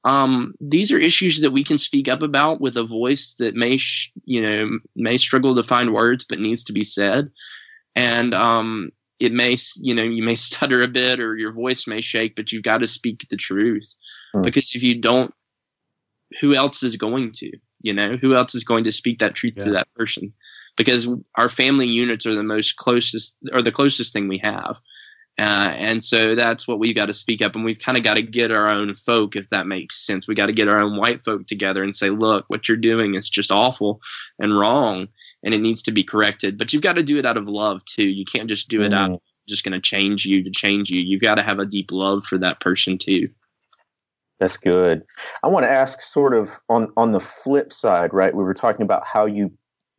um, 0.08 0.54
these 0.60 0.92
are 0.92 0.98
issues 0.98 1.40
that 1.40 1.50
we 1.50 1.62
can 1.62 1.78
speak 1.78 2.08
up 2.08 2.22
about 2.22 2.60
with 2.60 2.76
a 2.76 2.84
voice 2.84 3.34
that 3.34 3.54
may 3.54 3.76
sh- 3.76 4.12
you 4.24 4.40
know 4.42 4.78
may 4.96 5.16
struggle 5.16 5.54
to 5.54 5.62
find 5.62 5.92
words 5.92 6.24
but 6.24 6.40
needs 6.40 6.64
to 6.64 6.72
be 6.72 6.84
said 6.84 7.30
and 7.94 8.34
um, 8.34 8.90
it 9.20 9.32
may 9.32 9.56
you 9.76 9.94
know 9.94 10.02
you 10.02 10.22
may 10.22 10.34
stutter 10.46 10.82
a 10.82 10.88
bit 10.88 11.20
or 11.20 11.36
your 11.36 11.52
voice 11.52 11.86
may 11.86 12.00
shake 12.00 12.36
but 12.36 12.52
you've 12.52 12.62
got 12.62 12.78
to 12.78 12.86
speak 12.86 13.26
the 13.28 13.36
truth 13.36 13.94
mm. 14.34 14.42
because 14.42 14.74
if 14.74 14.82
you 14.82 15.00
don't 15.00 15.34
who 16.40 16.54
else 16.54 16.82
is 16.82 16.96
going 16.96 17.32
to 17.32 17.50
you 17.80 17.92
know, 17.92 18.16
who 18.16 18.34
else 18.34 18.54
is 18.54 18.64
going 18.64 18.84
to 18.84 18.92
speak 18.92 19.18
that 19.18 19.34
truth 19.34 19.54
yeah. 19.58 19.64
to 19.64 19.70
that 19.72 19.94
person? 19.94 20.32
Because 20.76 21.08
our 21.36 21.48
family 21.48 21.86
units 21.86 22.26
are 22.26 22.34
the 22.34 22.42
most 22.42 22.76
closest, 22.76 23.36
or 23.52 23.62
the 23.62 23.72
closest 23.72 24.12
thing 24.12 24.28
we 24.28 24.38
have. 24.38 24.78
Uh, 25.38 25.72
and 25.76 26.02
so 26.02 26.34
that's 26.34 26.66
what 26.66 26.80
we've 26.80 26.96
got 26.96 27.06
to 27.06 27.12
speak 27.12 27.40
up 27.40 27.54
and 27.54 27.64
we've 27.64 27.78
kind 27.78 27.96
of 27.96 28.02
got 28.02 28.14
to 28.14 28.22
get 28.22 28.50
our 28.50 28.68
own 28.68 28.92
folk 28.94 29.36
if 29.36 29.48
that 29.50 29.68
makes 29.68 30.04
sense 30.04 30.26
we 30.26 30.34
got 30.34 30.46
to 30.46 30.52
get 30.52 30.66
our 30.66 30.80
own 30.80 30.96
white 30.96 31.22
folk 31.22 31.46
together 31.46 31.84
and 31.84 31.94
say 31.94 32.10
look 32.10 32.44
what 32.48 32.66
you're 32.66 32.76
doing 32.76 33.14
is 33.14 33.30
just 33.30 33.52
awful 33.52 34.00
and 34.40 34.58
wrong 34.58 35.06
and 35.44 35.54
it 35.54 35.60
needs 35.60 35.80
to 35.80 35.92
be 35.92 36.02
corrected 36.02 36.58
but 36.58 36.72
you've 36.72 36.82
got 36.82 36.94
to 36.94 37.04
do 37.04 37.18
it 37.18 37.26
out 37.26 37.36
of 37.36 37.48
love 37.48 37.84
too 37.84 38.08
you 38.08 38.24
can't 38.24 38.48
just 38.48 38.68
do 38.68 38.82
it 38.82 38.90
mm. 38.90 38.96
out 38.96 39.22
just 39.48 39.62
going 39.62 39.72
to 39.72 39.80
change 39.80 40.26
you 40.26 40.42
to 40.42 40.50
change 40.50 40.90
you 40.90 41.00
you've 41.00 41.20
got 41.20 41.36
to 41.36 41.42
have 41.42 41.60
a 41.60 41.66
deep 41.66 41.92
love 41.92 42.24
for 42.24 42.36
that 42.36 42.58
person 42.58 42.98
too 42.98 43.24
That's 44.40 44.56
good. 44.56 45.04
I 45.42 45.48
want 45.48 45.64
to 45.64 45.70
ask 45.70 46.00
sort 46.00 46.32
of 46.32 46.50
on 46.68 46.92
on 46.96 47.10
the 47.10 47.20
flip 47.20 47.72
side, 47.72 48.14
right? 48.14 48.34
We 48.34 48.44
were 48.44 48.54
talking 48.54 48.82
about 48.82 49.04
how 49.04 49.26
you 49.26 49.50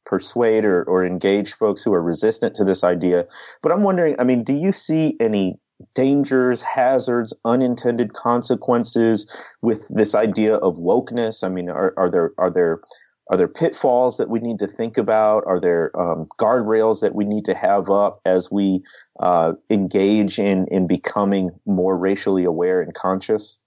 persuade 0.10 0.66
or, 0.66 0.84
or 0.84 1.06
engage 1.06 1.54
folks 1.54 1.84
who 1.84 1.94
are 1.94 2.02
resistant 2.02 2.56
to 2.56 2.66
this 2.66 2.84
idea. 2.84 3.26
But 3.62 3.72
I'm 3.72 3.84
wondering, 3.84 4.16
I 4.20 4.24
mean, 4.24 4.44
do 4.44 4.54
you 4.54 4.72
see 4.72 5.16
any 5.20 5.60
dangers, 5.94 6.62
hazards, 6.62 7.34
unintended 7.46 8.14
consequences 8.14 9.32
with 9.62 9.88
this 9.90 10.16
idea 10.16 10.56
of 10.56 10.76
wokeness? 10.78 11.44
I 11.44 11.50
mean, 11.50 11.70
are, 11.70 11.94
are 11.96 12.10
there 12.10 12.32
are 12.40 12.50
there 12.50 12.82
are 13.30 13.38
there 13.38 13.48
pitfalls 13.48 14.18
that 14.18 14.30
we 14.30 14.40
need 14.40 14.58
to 14.60 14.68
think 14.68 14.98
about? 14.98 15.44
Are 15.46 15.60
there 15.60 15.92
um, 16.00 16.28
guardrails 16.40 17.02
that 17.02 17.14
we 17.14 17.26
need 17.26 17.46
to 17.46 17.54
have 17.54 17.88
up 17.92 18.20
as 18.26 18.50
we 18.52 18.82
uh, 19.20 19.54
engage 19.70 20.40
in 20.40 20.66
in 20.70 20.88
becoming 20.88 21.52
more 21.68 21.96
racially 21.96 22.46
aware 22.46 22.82
and 22.82 22.96
conscious? 22.96 23.59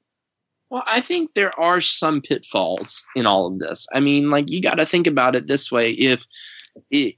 Well, 0.72 0.85
I 0.87 1.02
think 1.02 1.35
there 1.35 1.52
are 1.61 1.82
some 1.82 2.22
pitfalls 2.22 3.04
in 3.14 3.26
all 3.26 3.46
of 3.46 3.58
this. 3.58 3.87
I 3.92 4.00
mean, 4.00 4.30
like 4.30 4.50
you 4.50 4.62
got 4.62 4.76
to 4.76 4.87
think 4.87 5.06
about 5.06 5.37
it 5.37 5.46
this 5.46 5.70
way: 5.70 5.90
if 5.90 6.26
it, 6.90 7.16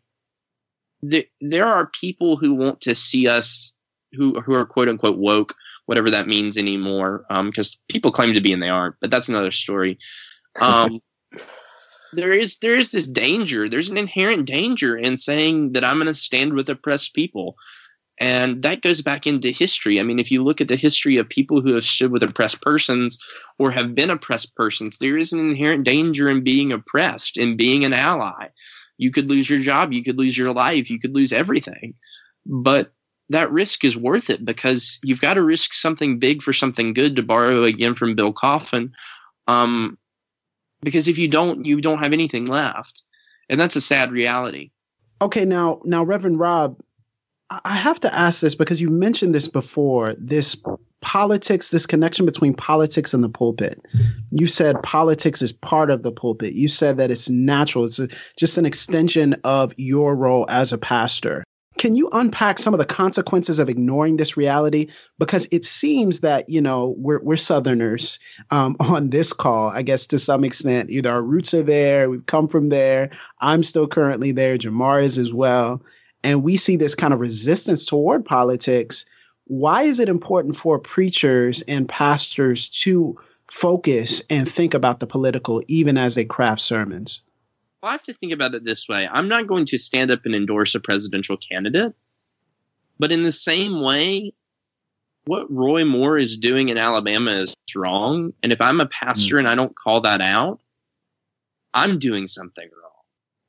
there, 1.02 1.22
there 1.40 1.66
are 1.68 1.86
people 1.86 2.36
who 2.36 2.52
want 2.52 2.80
to 2.80 2.96
see 2.96 3.28
us 3.28 3.72
who 4.12 4.40
who 4.40 4.54
are 4.54 4.66
quote 4.66 4.88
unquote 4.88 5.18
woke, 5.18 5.54
whatever 5.86 6.10
that 6.10 6.26
means 6.26 6.58
anymore, 6.58 7.24
because 7.44 7.76
um, 7.76 7.82
people 7.88 8.10
claim 8.10 8.34
to 8.34 8.40
be 8.40 8.52
and 8.52 8.60
they 8.60 8.70
aren't, 8.70 8.96
but 9.00 9.12
that's 9.12 9.28
another 9.28 9.52
story. 9.52 9.98
Um, 10.60 11.00
there 12.14 12.32
is 12.32 12.58
there 12.58 12.74
is 12.74 12.90
this 12.90 13.06
danger. 13.06 13.68
There's 13.68 13.88
an 13.88 13.98
inherent 13.98 14.48
danger 14.48 14.96
in 14.96 15.16
saying 15.16 15.74
that 15.74 15.84
I'm 15.84 15.98
going 15.98 16.08
to 16.08 16.14
stand 16.14 16.54
with 16.54 16.68
oppressed 16.68 17.14
people. 17.14 17.54
And 18.20 18.62
that 18.62 18.82
goes 18.82 19.02
back 19.02 19.26
into 19.26 19.50
history. 19.50 19.98
I 19.98 20.04
mean, 20.04 20.18
if 20.18 20.30
you 20.30 20.44
look 20.44 20.60
at 20.60 20.68
the 20.68 20.76
history 20.76 21.16
of 21.16 21.28
people 21.28 21.60
who 21.60 21.74
have 21.74 21.84
stood 21.84 22.12
with 22.12 22.22
oppressed 22.22 22.62
persons 22.62 23.18
or 23.58 23.70
have 23.70 23.94
been 23.94 24.10
oppressed 24.10 24.54
persons, 24.54 24.98
there 24.98 25.16
is 25.16 25.32
an 25.32 25.40
inherent 25.40 25.84
danger 25.84 26.28
in 26.28 26.44
being 26.44 26.72
oppressed, 26.72 27.36
in 27.36 27.56
being 27.56 27.84
an 27.84 27.92
ally. 27.92 28.48
You 28.98 29.10
could 29.10 29.28
lose 29.28 29.50
your 29.50 29.58
job, 29.58 29.92
you 29.92 30.04
could 30.04 30.18
lose 30.18 30.38
your 30.38 30.52
life, 30.52 30.90
you 30.90 31.00
could 31.00 31.14
lose 31.14 31.32
everything. 31.32 31.94
But 32.46 32.92
that 33.30 33.50
risk 33.50 33.84
is 33.84 33.96
worth 33.96 34.30
it 34.30 34.44
because 34.44 35.00
you've 35.02 35.20
got 35.20 35.34
to 35.34 35.42
risk 35.42 35.72
something 35.72 36.20
big 36.20 36.42
for 36.42 36.52
something 36.52 36.92
good, 36.94 37.16
to 37.16 37.22
borrow 37.22 37.64
again 37.64 37.94
from 37.94 38.14
Bill 38.14 38.32
Coffin. 38.32 38.92
Um, 39.48 39.98
because 40.84 41.08
if 41.08 41.18
you 41.18 41.26
don't 41.26 41.64
you 41.64 41.80
don't 41.80 41.98
have 41.98 42.12
anything 42.12 42.44
left 42.44 43.02
and 43.48 43.58
that's 43.58 43.74
a 43.74 43.80
sad 43.80 44.12
reality 44.12 44.70
okay 45.20 45.44
now 45.44 45.80
now 45.84 46.04
reverend 46.04 46.38
rob 46.38 46.78
i 47.64 47.74
have 47.74 48.00
to 48.00 48.12
ask 48.14 48.40
this 48.40 48.54
because 48.54 48.80
you 48.80 48.90
mentioned 48.90 49.34
this 49.34 49.48
before 49.48 50.14
this 50.14 50.62
politics 51.00 51.68
this 51.70 51.86
connection 51.86 52.24
between 52.24 52.54
politics 52.54 53.12
and 53.12 53.22
the 53.22 53.28
pulpit 53.28 53.78
you 54.30 54.46
said 54.46 54.82
politics 54.82 55.42
is 55.42 55.52
part 55.52 55.90
of 55.90 56.02
the 56.02 56.12
pulpit 56.12 56.54
you 56.54 56.68
said 56.68 56.96
that 56.96 57.10
it's 57.10 57.28
natural 57.28 57.84
it's 57.84 57.98
a, 57.98 58.08
just 58.38 58.56
an 58.56 58.64
extension 58.64 59.34
of 59.44 59.74
your 59.76 60.16
role 60.16 60.46
as 60.48 60.72
a 60.72 60.78
pastor 60.78 61.44
can 61.76 61.96
you 61.96 62.08
unpack 62.12 62.58
some 62.58 62.72
of 62.72 62.78
the 62.78 62.86
consequences 62.86 63.58
of 63.58 63.68
ignoring 63.68 64.16
this 64.16 64.36
reality? 64.36 64.88
Because 65.18 65.48
it 65.50 65.64
seems 65.64 66.20
that 66.20 66.48
you 66.48 66.60
know 66.60 66.94
we're 66.98 67.20
we're 67.22 67.36
Southerners 67.36 68.18
um, 68.50 68.76
on 68.80 69.10
this 69.10 69.32
call. 69.32 69.70
I 69.70 69.82
guess 69.82 70.06
to 70.08 70.18
some 70.18 70.44
extent, 70.44 70.90
either 70.90 71.10
our 71.10 71.22
roots 71.22 71.52
are 71.52 71.62
there, 71.62 72.08
we've 72.08 72.26
come 72.26 72.48
from 72.48 72.68
there. 72.68 73.10
I'm 73.40 73.62
still 73.62 73.86
currently 73.86 74.32
there. 74.32 74.56
Jemar 74.56 75.02
is 75.02 75.18
as 75.18 75.32
well, 75.32 75.82
and 76.24 76.42
we 76.42 76.56
see 76.56 76.76
this 76.76 76.94
kind 76.94 77.12
of 77.12 77.20
resistance 77.20 77.84
toward 77.84 78.24
politics. 78.24 79.04
Why 79.44 79.82
is 79.82 80.00
it 80.00 80.08
important 80.08 80.56
for 80.56 80.78
preachers 80.78 81.62
and 81.62 81.88
pastors 81.88 82.68
to 82.70 83.16
focus 83.50 84.22
and 84.30 84.48
think 84.48 84.72
about 84.72 85.00
the 85.00 85.06
political 85.06 85.62
even 85.68 85.98
as 85.98 86.14
they 86.14 86.24
craft 86.24 86.62
sermons? 86.62 87.22
Well, 87.82 87.90
I 87.90 87.92
have 87.92 88.02
to 88.04 88.14
think 88.14 88.32
about 88.32 88.54
it 88.54 88.64
this 88.64 88.88
way. 88.88 89.06
I'm 89.12 89.28
not 89.28 89.46
going 89.46 89.66
to 89.66 89.78
stand 89.78 90.10
up 90.10 90.20
and 90.24 90.34
endorse 90.34 90.74
a 90.74 90.80
presidential 90.80 91.36
candidate, 91.36 91.92
but 92.98 93.12
in 93.12 93.22
the 93.22 93.32
same 93.32 93.82
way, 93.82 94.32
what 95.26 95.50
Roy 95.50 95.84
Moore 95.84 96.16
is 96.16 96.38
doing 96.38 96.70
in 96.70 96.78
Alabama 96.78 97.30
is 97.32 97.54
wrong. 97.76 98.32
And 98.42 98.52
if 98.52 98.60
I'm 98.60 98.80
a 98.80 98.86
pastor 98.86 99.36
mm. 99.36 99.40
and 99.40 99.48
I 99.48 99.54
don't 99.54 99.76
call 99.76 100.00
that 100.02 100.22
out, 100.22 100.60
I'm 101.74 101.98
doing 101.98 102.26
something 102.26 102.68
wrong. 102.82 102.83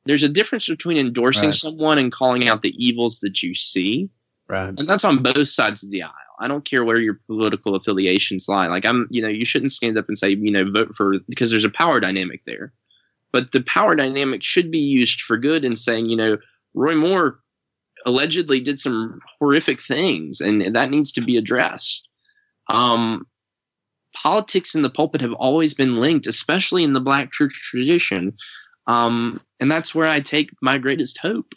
There's 0.05 0.23
a 0.23 0.29
difference 0.29 0.67
between 0.67 0.97
endorsing 0.97 1.49
right. 1.49 1.53
someone 1.53 1.97
and 1.97 2.11
calling 2.11 2.47
out 2.47 2.61
the 2.61 2.75
evils 2.83 3.19
that 3.19 3.41
you 3.41 3.55
see. 3.55 4.09
Right. 4.47 4.73
And 4.77 4.87
that's 4.87 5.03
on 5.05 5.23
both 5.23 5.47
sides 5.47 5.83
of 5.83 5.91
the 5.91 6.03
aisle. 6.03 6.13
I 6.39 6.47
don't 6.47 6.65
care 6.65 6.83
where 6.83 6.99
your 6.99 7.19
political 7.27 7.75
affiliations 7.75 8.47
lie. 8.47 8.67
Like 8.67 8.85
I'm, 8.85 9.07
you 9.09 9.21
know, 9.21 9.27
you 9.27 9.45
shouldn't 9.45 9.71
stand 9.71 9.97
up 9.97 10.07
and 10.07 10.17
say, 10.17 10.29
you 10.29 10.51
know, 10.51 10.69
vote 10.69 10.95
for 10.95 11.15
because 11.27 11.49
there's 11.49 11.63
a 11.63 11.69
power 11.69 11.99
dynamic 11.99 12.41
there 12.45 12.71
but 13.35 13.51
the 13.51 13.59
power 13.59 13.97
dynamic 13.97 14.41
should 14.41 14.71
be 14.71 14.79
used 14.79 15.19
for 15.19 15.35
good 15.35 15.65
in 15.65 15.75
saying, 15.75 16.05
you 16.05 16.15
know, 16.15 16.37
Roy 16.73 16.95
Moore 16.95 17.37
allegedly 18.05 18.61
did 18.61 18.79
some 18.79 19.19
horrific 19.27 19.81
things 19.81 20.39
and 20.39 20.73
that 20.73 20.89
needs 20.89 21.11
to 21.11 21.21
be 21.21 21.35
addressed. 21.35 22.07
Um, 22.69 23.27
politics 24.13 24.73
and 24.73 24.85
the 24.85 24.89
pulpit 24.89 25.19
have 25.19 25.33
always 25.33 25.73
been 25.73 25.97
linked, 25.97 26.27
especially 26.27 26.85
in 26.85 26.93
the 26.93 27.01
black 27.01 27.33
church 27.33 27.51
tradition. 27.69 28.31
Um, 28.87 29.41
and 29.59 29.71
that's 29.71 29.95
where 29.95 30.07
I 30.07 30.19
take 30.19 30.51
my 30.61 30.77
greatest 30.77 31.17
hope. 31.17 31.53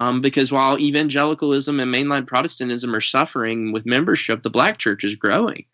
Um, 0.00 0.20
because 0.20 0.50
while 0.50 0.78
evangelicalism 0.80 1.78
and 1.78 1.94
mainline 1.94 2.26
Protestantism 2.26 2.94
are 2.94 3.00
suffering 3.00 3.72
with 3.72 3.86
membership, 3.86 4.42
the 4.42 4.50
black 4.50 4.78
church 4.78 5.04
is 5.04 5.14
growing. 5.14 5.64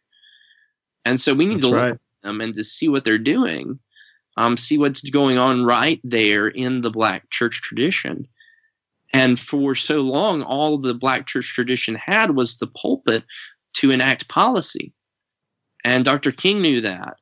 And 1.07 1.19
so 1.19 1.33
we 1.33 1.47
need 1.47 1.55
that's 1.55 1.69
to 1.69 1.75
right. 1.75 1.91
look 1.91 1.95
at 1.95 2.27
them 2.27 2.41
and 2.43 2.55
to 2.55 2.63
see 2.63 2.89
what 2.89 3.05
they're 3.05 3.17
doing 3.17 3.79
um, 4.39 4.57
see 4.57 4.79
what's 4.79 5.03
going 5.11 5.37
on 5.37 5.65
right 5.65 6.01
there 6.05 6.47
in 6.47 6.81
the 6.81 6.93
black 6.93 7.29
church 7.31 7.61
tradition. 7.61 8.25
And 9.13 9.39
for 9.39 9.75
so 9.75 10.01
long, 10.01 10.43
all 10.43 10.79
the 10.79 10.95
black 10.95 11.27
church 11.27 11.53
tradition 11.53 11.97
had 11.97 12.37
was 12.37 12.57
the 12.57 12.69
pulpit 12.69 13.25
to 13.75 13.91
enact 13.91 14.29
policy. 14.29 14.93
And 15.85 16.05
Dr. 16.05 16.31
King 16.31 16.63
knew 16.63 16.81
that. 16.83 17.17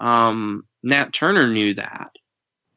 Um, 0.00 0.64
Nat 0.82 1.12
Turner 1.12 1.46
knew 1.46 1.72
that. 1.74 2.10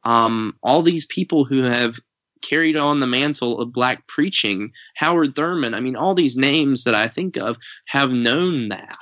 Um, 0.04 0.56
all 0.64 0.82
these 0.82 1.06
people 1.06 1.44
who 1.46 1.64
have 1.64 2.00
carried 2.42 2.78
on 2.78 3.00
the 3.00 3.08
mantle 3.08 3.60
of 3.60 3.74
black 3.74 4.08
preaching, 4.08 4.72
Howard 4.96 5.36
Thurman, 5.36 5.74
I 5.74 5.80
mean, 5.80 5.96
all 5.96 6.14
these 6.14 6.38
names 6.38 6.84
that 6.84 6.96
I 6.96 7.08
think 7.08 7.38
of 7.38 7.58
have 7.88 8.12
known 8.12 8.70
that. 8.70 8.98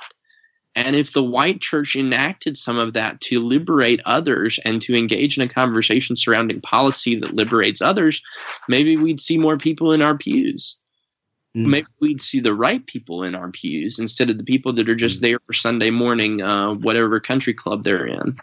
And 0.74 0.94
if 0.94 1.12
the 1.12 1.24
white 1.24 1.60
church 1.60 1.96
enacted 1.96 2.56
some 2.56 2.78
of 2.78 2.92
that 2.92 3.20
to 3.22 3.40
liberate 3.40 4.00
others 4.04 4.60
and 4.64 4.80
to 4.82 4.96
engage 4.96 5.36
in 5.36 5.42
a 5.42 5.48
conversation 5.48 6.14
surrounding 6.14 6.60
policy 6.60 7.16
that 7.16 7.34
liberates 7.34 7.82
others, 7.82 8.22
maybe 8.68 8.96
we'd 8.96 9.20
see 9.20 9.38
more 9.38 9.56
people 9.56 9.92
in 9.92 10.02
our 10.02 10.16
pews. 10.16 10.78
Mm. 11.56 11.66
Maybe 11.66 11.86
we'd 12.00 12.22
see 12.22 12.38
the 12.38 12.54
right 12.54 12.86
people 12.86 13.24
in 13.24 13.34
our 13.34 13.50
pews 13.50 13.98
instead 13.98 14.30
of 14.30 14.38
the 14.38 14.44
people 14.44 14.72
that 14.74 14.88
are 14.88 14.94
just 14.94 15.18
mm. 15.18 15.22
there 15.22 15.40
for 15.46 15.52
Sunday 15.52 15.90
morning, 15.90 16.42
uh, 16.42 16.74
whatever 16.74 17.18
country 17.18 17.54
club 17.54 17.82
they're 17.82 18.06
in. 18.06 18.36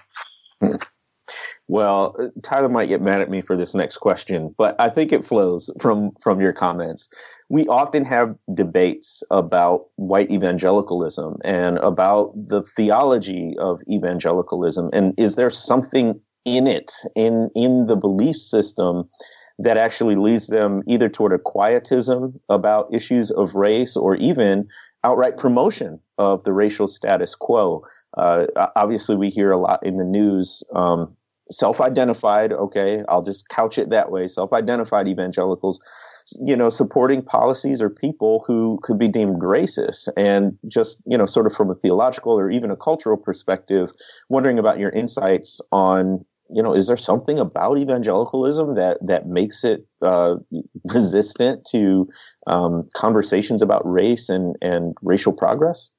Well, 1.68 2.16
Tyler 2.44 2.70
might 2.70 2.88
get 2.88 3.02
mad 3.02 3.22
at 3.22 3.30
me 3.30 3.42
for 3.42 3.56
this 3.56 3.74
next 3.74 3.98
question, 3.98 4.54
but 4.58 4.76
I 4.80 4.90
think 4.90 5.12
it 5.12 5.26
flows 5.26 5.72
from 5.80 6.12
from 6.22 6.40
your 6.40 6.54
comments. 6.54 7.10
We 7.50 7.68
often 7.68 8.06
have 8.06 8.36
debates 8.54 9.24
about 9.32 9.88
white 9.96 10.32
evangelicalism 10.32 11.38
and 11.44 11.78
about 11.80 12.34
the 12.36 12.62
theology 12.62 13.56
of 13.60 13.82
evangelicalism 13.90 14.90
and 14.94 15.14
is 15.18 15.36
there 15.36 15.50
something 15.50 16.20
in 16.46 16.68
it 16.68 16.92
in 17.16 17.50
in 17.56 17.88
the 17.88 17.96
belief 17.96 18.38
system 18.38 19.10
that 19.58 19.78
actually 19.78 20.16
leads 20.16 20.48
them 20.48 20.84
either 20.88 21.10
toward 21.10 21.32
a 21.32 21.38
quietism 21.38 22.40
about 22.50 22.94
issues 22.94 23.32
of 23.32 23.56
race 23.56 23.96
or 23.96 24.16
even 24.16 24.68
outright 25.04 25.38
promotion 25.38 26.00
of 26.18 26.44
the 26.44 26.54
racial 26.54 26.88
status 26.88 27.36
quo 27.36 27.84
uh, 28.18 28.46
obviously 28.76 29.16
we 29.16 29.30
hear 29.30 29.52
a 29.52 29.58
lot 29.58 29.86
in 29.86 29.98
the 29.98 30.04
news 30.04 30.64
um, 30.74 31.16
self-identified 31.52 32.52
okay 32.52 33.04
i'll 33.08 33.24
just 33.24 33.48
couch 33.50 33.78
it 33.78 33.90
that 33.90 34.12
way 34.12 34.28
self-identified 34.28 35.08
evangelicals 35.08 35.80
you 36.42 36.56
know, 36.56 36.70
supporting 36.70 37.22
policies 37.22 37.82
or 37.82 37.90
people 37.90 38.44
who 38.48 38.80
could 38.82 38.98
be 38.98 39.08
deemed 39.08 39.42
racist. 39.42 40.10
And 40.18 40.58
just, 40.68 41.02
you 41.06 41.18
know, 41.18 41.26
sort 41.26 41.46
of 41.46 41.54
from 41.54 41.70
a 41.70 41.76
theological 41.76 42.34
or 42.34 42.50
even 42.50 42.72
a 42.72 42.78
cultural 42.78 43.18
perspective, 43.18 43.92
wondering 44.30 44.58
about 44.58 44.80
your 44.80 44.90
insights 44.92 45.62
on, 45.72 46.26
you 46.50 46.62
know, 46.62 46.74
is 46.74 46.88
there 46.88 46.98
something 46.98 47.40
about 47.40 47.78
evangelicalism 47.78 48.76
that 48.76 48.98
that 49.06 49.28
makes 49.28 49.64
it 49.64 49.86
uh, 50.02 50.36
resistant 50.86 51.66
to 51.72 52.08
um, 52.48 52.88
conversations 52.96 53.62
about 53.62 53.90
race 53.90 54.30
and 54.30 54.56
and 54.62 54.96
racial 55.02 55.34
progress? 55.34 55.92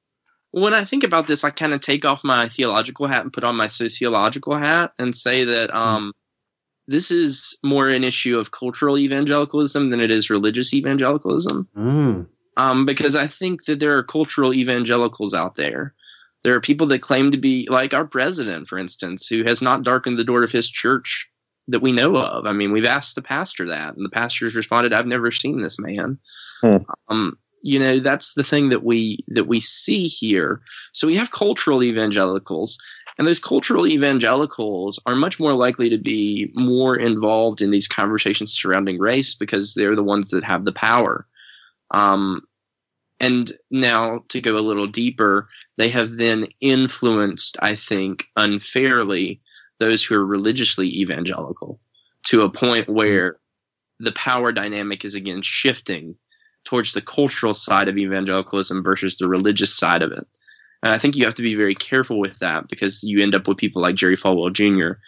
When 0.51 0.73
I 0.73 0.85
think 0.85 1.03
about 1.03 1.27
this, 1.27 1.43
I 1.43 1.49
kind 1.49 1.73
of 1.73 1.81
take 1.81 2.05
off 2.05 2.23
my 2.23 2.47
theological 2.47 3.07
hat 3.07 3.23
and 3.23 3.33
put 3.33 3.43
on 3.43 3.57
my 3.57 3.67
sociological 3.67 4.55
hat 4.55 4.93
and 4.97 5.15
say 5.15 5.43
that 5.43 5.69
hmm. 5.71 5.77
um, 5.77 6.13
this 6.87 7.11
is 7.11 7.57
more 7.63 7.89
an 7.89 8.03
issue 8.03 8.39
of 8.39 8.51
cultural 8.51 8.97
evangelicalism 8.97 9.89
than 9.89 9.99
it 9.99 10.11
is 10.11 10.29
religious 10.29 10.73
evangelicalism. 10.73 11.67
Mm. 11.77 12.27
Um, 12.55 12.85
because 12.85 13.15
I 13.15 13.27
think 13.27 13.65
that 13.65 13.79
there 13.79 13.97
are 13.97 14.03
cultural 14.03 14.53
evangelicals 14.53 15.33
out 15.33 15.55
there 15.55 15.93
There 16.43 16.55
are 16.55 16.61
people 16.61 16.87
that 16.87 17.01
claim 17.01 17.31
to 17.31 17.37
be 17.37 17.67
like 17.69 17.93
our 17.93 18.05
president, 18.05 18.67
for 18.67 18.77
instance, 18.77 19.27
who 19.27 19.43
has 19.43 19.61
not 19.61 19.83
darkened 19.83 20.17
the 20.17 20.23
door 20.23 20.43
of 20.43 20.51
his 20.51 20.69
church 20.69 21.27
that 21.67 21.81
we 21.81 21.91
know 21.91 22.15
of. 22.15 22.45
I 22.45 22.53
mean, 22.53 22.71
we've 22.71 22.85
asked 22.85 23.15
the 23.15 23.21
pastor 23.21 23.67
that, 23.67 23.95
and 23.95 24.05
the 24.05 24.09
pastor's 24.09 24.55
responded, 24.55 24.93
"I've 24.93 25.07
never 25.07 25.31
seen 25.31 25.61
this 25.61 25.77
man." 25.79 26.17
Hmm. 26.61 26.77
Um, 27.09 27.37
you 27.61 27.79
know, 27.79 27.99
that's 27.99 28.35
the 28.35 28.43
thing 28.43 28.69
that 28.69 28.83
we 28.83 29.19
that 29.27 29.47
we 29.47 29.59
see 29.59 30.05
here. 30.05 30.61
So 30.93 31.07
we 31.07 31.15
have 31.17 31.31
cultural 31.31 31.83
evangelicals, 31.83 32.77
and 33.17 33.27
those 33.27 33.39
cultural 33.39 33.87
evangelicals 33.87 34.99
are 35.05 35.15
much 35.15 35.39
more 35.39 35.53
likely 35.53 35.89
to 35.89 35.97
be 35.97 36.51
more 36.55 36.95
involved 36.97 37.61
in 37.61 37.71
these 37.71 37.87
conversations 37.87 38.53
surrounding 38.53 38.99
race 38.99 39.35
because 39.35 39.73
they're 39.73 39.95
the 39.95 40.03
ones 40.03 40.29
that 40.29 40.43
have 40.43 40.65
the 40.65 40.71
power. 40.71 41.27
Um, 41.91 42.46
and 43.19 43.51
now 43.71 44.23
to 44.29 44.41
go 44.41 44.57
a 44.57 44.59
little 44.59 44.87
deeper, 44.87 45.47
they 45.77 45.89
have 45.89 46.17
then 46.17 46.45
influenced, 46.61 47.57
I 47.61 47.75
think, 47.75 48.25
unfairly 48.35 49.41
those 49.79 50.03
who 50.03 50.15
are 50.15 50.25
religiously 50.25 50.87
evangelical 50.87 51.79
to 52.25 52.41
a 52.41 52.49
point 52.49 52.89
where 52.89 53.37
the 53.99 54.11
power 54.11 54.51
dynamic 54.51 55.03
is 55.03 55.15
again 55.15 55.41
shifting 55.41 56.15
towards 56.63 56.93
the 56.93 57.01
cultural 57.01 57.53
side 57.53 57.87
of 57.87 57.97
evangelicalism 57.97 58.83
versus 58.83 59.17
the 59.17 59.27
religious 59.27 59.73
side 59.73 60.03
of 60.03 60.11
it. 60.11 60.27
And 60.83 60.93
I 60.93 60.97
think 60.97 61.15
you 61.15 61.25
have 61.25 61.33
to 61.35 61.41
be 61.41 61.55
very 61.55 61.73
careful 61.73 62.19
with 62.19 62.37
that 62.39 62.67
because 62.67 63.03
you 63.03 63.21
end 63.23 63.33
up 63.33 63.47
with 63.47 63.57
people 63.57 63.81
like 63.81 63.95
Jerry 63.95 64.17
Falwell 64.17 64.53
Jr., 64.53 64.99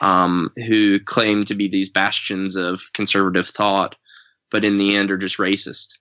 um, 0.00 0.52
who 0.66 1.00
claim 1.00 1.44
to 1.46 1.54
be 1.54 1.68
these 1.68 1.88
bastions 1.88 2.54
of 2.54 2.92
conservative 2.92 3.46
thought, 3.46 3.96
but 4.50 4.64
in 4.64 4.76
the 4.76 4.94
end 4.94 5.10
are 5.10 5.16
just 5.16 5.38
racist 5.38 5.98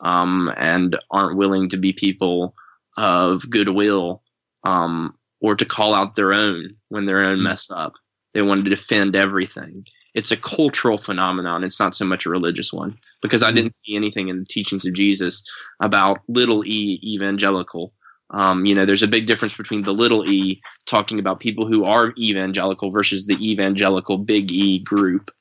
um, 0.00 0.52
and 0.56 0.96
aren't 1.10 1.36
willing 1.36 1.68
to 1.68 1.76
be 1.76 1.92
people 1.92 2.54
of 2.98 3.48
goodwill 3.50 4.22
um, 4.64 5.14
or 5.40 5.54
to 5.54 5.64
call 5.64 5.94
out 5.94 6.14
their 6.14 6.32
own 6.32 6.70
when 6.88 7.06
their 7.06 7.22
own 7.22 7.38
hmm. 7.38 7.44
mess 7.44 7.70
up. 7.70 7.94
They 8.34 8.42
want 8.42 8.64
to 8.64 8.70
defend 8.70 9.16
everything. 9.16 9.84
It's 10.14 10.30
a 10.30 10.36
cultural 10.36 10.98
phenomenon. 10.98 11.64
It's 11.64 11.80
not 11.80 11.94
so 11.94 12.04
much 12.04 12.26
a 12.26 12.30
religious 12.30 12.72
one 12.72 12.96
because 13.22 13.42
I 13.42 13.50
hmm. 13.50 13.56
didn't 13.56 13.76
see 13.76 13.96
anything 13.96 14.28
in 14.28 14.40
the 14.40 14.44
teachings 14.44 14.86
of 14.86 14.94
Jesus 14.94 15.42
about 15.80 16.20
little 16.28 16.64
e 16.64 17.00
evangelical. 17.02 17.92
Um, 18.32 18.64
you 18.64 18.76
know, 18.76 18.86
there's 18.86 19.02
a 19.02 19.08
big 19.08 19.26
difference 19.26 19.56
between 19.56 19.82
the 19.82 19.94
little 19.94 20.24
e 20.28 20.60
talking 20.86 21.18
about 21.18 21.40
people 21.40 21.66
who 21.66 21.84
are 21.84 22.14
evangelical 22.16 22.90
versus 22.90 23.26
the 23.26 23.36
evangelical 23.40 24.18
big 24.18 24.52
E 24.52 24.78
group 24.78 25.32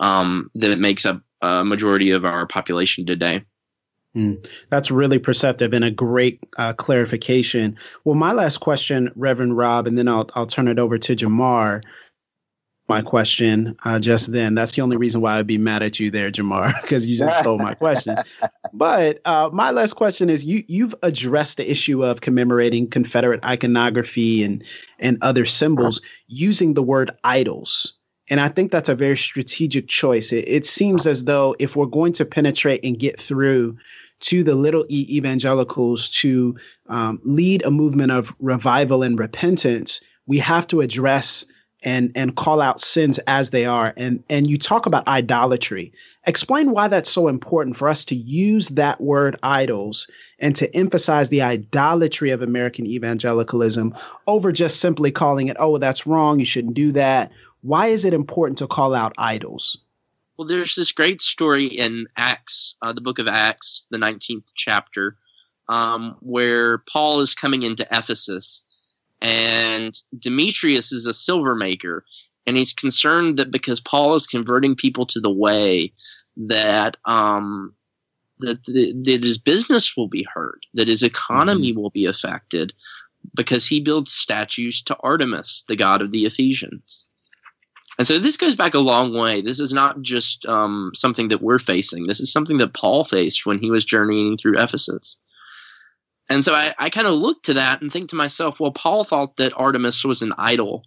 um, 0.00 0.50
that 0.54 0.78
makes 0.78 1.04
up 1.04 1.20
a 1.42 1.64
majority 1.64 2.10
of 2.10 2.24
our 2.24 2.46
population 2.46 3.04
today. 3.04 3.42
Mm, 4.16 4.48
that's 4.70 4.90
really 4.90 5.18
perceptive 5.18 5.74
and 5.74 5.84
a 5.84 5.90
great 5.90 6.40
uh, 6.56 6.72
clarification. 6.72 7.76
Well, 8.04 8.14
my 8.14 8.32
last 8.32 8.58
question, 8.58 9.12
Reverend 9.14 9.58
Rob, 9.58 9.86
and 9.86 9.98
then 9.98 10.08
I'll 10.08 10.28
I'll 10.34 10.46
turn 10.46 10.68
it 10.68 10.78
over 10.78 10.96
to 10.96 11.14
Jemar. 11.14 11.82
My 12.88 13.02
question 13.02 13.76
uh, 13.84 13.98
just 13.98 14.32
then. 14.32 14.54
That's 14.54 14.74
the 14.74 14.80
only 14.80 14.96
reason 14.96 15.20
why 15.20 15.36
I'd 15.36 15.46
be 15.46 15.58
mad 15.58 15.82
at 15.82 16.00
you 16.00 16.10
there, 16.10 16.30
Jemar, 16.30 16.72
because 16.82 17.04
you 17.04 17.18
just 17.18 17.38
stole 17.40 17.58
my 17.58 17.74
question. 17.84 18.16
But 18.72 19.20
uh, 19.26 19.50
my 19.52 19.70
last 19.70 19.94
question 19.94 20.30
is: 20.30 20.44
you 20.44 20.64
you've 20.66 20.94
addressed 21.02 21.58
the 21.58 21.70
issue 21.70 22.02
of 22.02 22.22
commemorating 22.22 22.88
Confederate 22.88 23.44
iconography 23.44 24.42
and 24.42 24.64
and 24.98 25.18
other 25.20 25.44
symbols 25.44 26.00
using 26.28 26.72
the 26.72 26.82
word 26.82 27.10
idols. 27.22 27.92
And 28.28 28.40
I 28.40 28.48
think 28.48 28.72
that's 28.72 28.88
a 28.88 28.94
very 28.94 29.16
strategic 29.16 29.86
choice. 29.88 30.32
It, 30.32 30.48
it 30.48 30.66
seems 30.66 31.06
as 31.06 31.24
though 31.26 31.54
if 31.60 31.76
we're 31.76 31.86
going 31.86 32.12
to 32.14 32.24
penetrate 32.24 32.84
and 32.84 32.98
get 32.98 33.20
through 33.20 33.76
to 34.20 34.42
the 34.42 34.54
little 34.54 34.84
e 34.88 35.06
evangelicals 35.10 36.10
to 36.10 36.56
um, 36.88 37.20
lead 37.24 37.64
a 37.64 37.70
movement 37.70 38.12
of 38.12 38.34
revival 38.40 39.02
and 39.02 39.18
repentance, 39.18 40.00
we 40.26 40.38
have 40.38 40.66
to 40.68 40.80
address 40.80 41.46
and 41.82 42.10
and 42.14 42.36
call 42.36 42.60
out 42.60 42.80
sins 42.80 43.18
as 43.26 43.50
they 43.50 43.64
are. 43.64 43.92
And 43.96 44.22
and 44.28 44.48
you 44.48 44.58
talk 44.58 44.86
about 44.86 45.06
idolatry. 45.06 45.92
Explain 46.26 46.72
why 46.72 46.88
that's 46.88 47.10
so 47.10 47.28
important 47.28 47.76
for 47.76 47.88
us 47.88 48.04
to 48.06 48.16
use 48.16 48.70
that 48.70 49.00
word 49.00 49.36
idols 49.42 50.08
and 50.40 50.56
to 50.56 50.74
emphasize 50.74 51.28
the 51.28 51.42
idolatry 51.42 52.30
of 52.30 52.42
American 52.42 52.86
evangelicalism 52.86 53.94
over 54.26 54.50
just 54.50 54.80
simply 54.80 55.12
calling 55.12 55.46
it, 55.46 55.56
oh, 55.60 55.78
that's 55.78 56.06
wrong, 56.06 56.40
you 56.40 56.46
shouldn't 56.46 56.74
do 56.74 56.90
that. 56.92 57.30
Why 57.60 57.86
is 57.86 58.04
it 58.04 58.12
important 58.12 58.58
to 58.58 58.66
call 58.66 58.92
out 58.94 59.14
idols? 59.18 59.78
Well, 60.36 60.46
there's 60.46 60.74
this 60.74 60.92
great 60.92 61.20
story 61.20 61.64
in 61.64 62.06
Acts, 62.16 62.76
uh, 62.82 62.92
the 62.92 63.00
book 63.00 63.18
of 63.18 63.26
Acts, 63.26 63.86
the 63.90 63.96
19th 63.96 64.52
chapter, 64.54 65.16
um, 65.68 66.16
where 66.20 66.78
Paul 66.78 67.20
is 67.20 67.34
coming 67.34 67.62
into 67.62 67.88
Ephesus, 67.90 68.64
and 69.22 69.98
Demetrius 70.18 70.92
is 70.92 71.06
a 71.06 71.14
silver 71.14 71.54
maker, 71.54 72.04
and 72.46 72.56
he's 72.56 72.74
concerned 72.74 73.38
that 73.38 73.50
because 73.50 73.80
Paul 73.80 74.14
is 74.14 74.26
converting 74.26 74.74
people 74.74 75.06
to 75.06 75.20
the 75.20 75.30
way, 75.30 75.92
that 76.36 76.98
um, 77.06 77.74
that, 78.40 78.62
that 78.64 79.20
his 79.22 79.38
business 79.38 79.96
will 79.96 80.08
be 80.08 80.26
hurt, 80.34 80.66
that 80.74 80.88
his 80.88 81.02
economy 81.02 81.70
mm-hmm. 81.70 81.80
will 81.80 81.90
be 81.90 82.04
affected, 82.04 82.74
because 83.34 83.66
he 83.66 83.80
builds 83.80 84.12
statues 84.12 84.82
to 84.82 84.96
Artemis, 85.00 85.64
the 85.66 85.76
god 85.76 86.02
of 86.02 86.12
the 86.12 86.26
Ephesians. 86.26 87.05
And 87.98 88.06
so 88.06 88.18
this 88.18 88.36
goes 88.36 88.56
back 88.56 88.74
a 88.74 88.78
long 88.78 89.14
way. 89.14 89.40
This 89.40 89.58
is 89.58 89.72
not 89.72 90.02
just 90.02 90.44
um, 90.46 90.90
something 90.94 91.28
that 91.28 91.40
we're 91.40 91.58
facing. 91.58 92.06
This 92.06 92.20
is 92.20 92.30
something 92.30 92.58
that 92.58 92.74
Paul 92.74 93.04
faced 93.04 93.46
when 93.46 93.58
he 93.58 93.70
was 93.70 93.84
journeying 93.84 94.36
through 94.36 94.58
Ephesus. 94.58 95.18
And 96.28 96.44
so 96.44 96.54
I, 96.54 96.74
I 96.78 96.90
kind 96.90 97.06
of 97.06 97.14
look 97.14 97.42
to 97.44 97.54
that 97.54 97.80
and 97.80 97.90
think 97.90 98.10
to 98.10 98.16
myself, 98.16 98.60
well, 98.60 98.72
Paul 98.72 99.04
thought 99.04 99.36
that 99.36 99.56
Artemis 99.56 100.04
was 100.04 100.22
an 100.22 100.32
idol. 100.36 100.82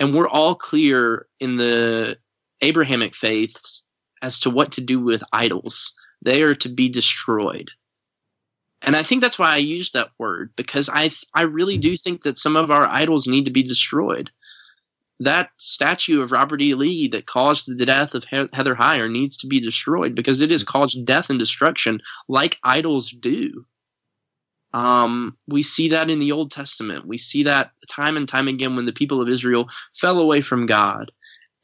And 0.00 0.14
we're 0.14 0.28
all 0.28 0.54
clear 0.54 1.26
in 1.38 1.56
the 1.56 2.16
Abrahamic 2.62 3.14
faiths 3.14 3.86
as 4.22 4.40
to 4.40 4.50
what 4.50 4.72
to 4.72 4.80
do 4.80 4.98
with 4.98 5.22
idols. 5.32 5.92
They 6.22 6.42
are 6.42 6.54
to 6.56 6.68
be 6.68 6.88
destroyed. 6.88 7.70
And 8.80 8.96
I 8.96 9.02
think 9.02 9.20
that's 9.20 9.38
why 9.38 9.52
I 9.52 9.58
use 9.58 9.92
that 9.92 10.10
word 10.18 10.50
because 10.56 10.90
I 10.92 11.10
I 11.34 11.42
really 11.42 11.78
do 11.78 11.96
think 11.96 12.22
that 12.22 12.38
some 12.38 12.56
of 12.56 12.70
our 12.70 12.86
idols 12.86 13.28
need 13.28 13.44
to 13.44 13.50
be 13.52 13.62
destroyed 13.62 14.30
that 15.24 15.50
statue 15.58 16.22
of 16.22 16.32
Robert 16.32 16.60
E. 16.62 16.74
Lee 16.74 17.08
that 17.08 17.26
caused 17.26 17.76
the 17.78 17.86
death 17.86 18.14
of 18.14 18.24
Heather 18.24 18.74
Heyer 18.74 19.10
needs 19.10 19.36
to 19.38 19.46
be 19.46 19.60
destroyed 19.60 20.14
because 20.14 20.40
it 20.40 20.50
has 20.50 20.64
caused 20.64 21.04
death 21.04 21.30
and 21.30 21.38
destruction 21.38 22.00
like 22.28 22.58
idols 22.64 23.10
do. 23.10 23.64
Um, 24.74 25.36
we 25.46 25.62
see 25.62 25.88
that 25.90 26.10
in 26.10 26.18
the 26.18 26.32
Old 26.32 26.50
Testament. 26.50 27.06
We 27.06 27.18
see 27.18 27.42
that 27.42 27.72
time 27.90 28.16
and 28.16 28.28
time 28.28 28.48
again 28.48 28.74
when 28.74 28.86
the 28.86 28.92
people 28.92 29.20
of 29.20 29.28
Israel 29.28 29.68
fell 29.94 30.18
away 30.18 30.40
from 30.40 30.66
God 30.66 31.12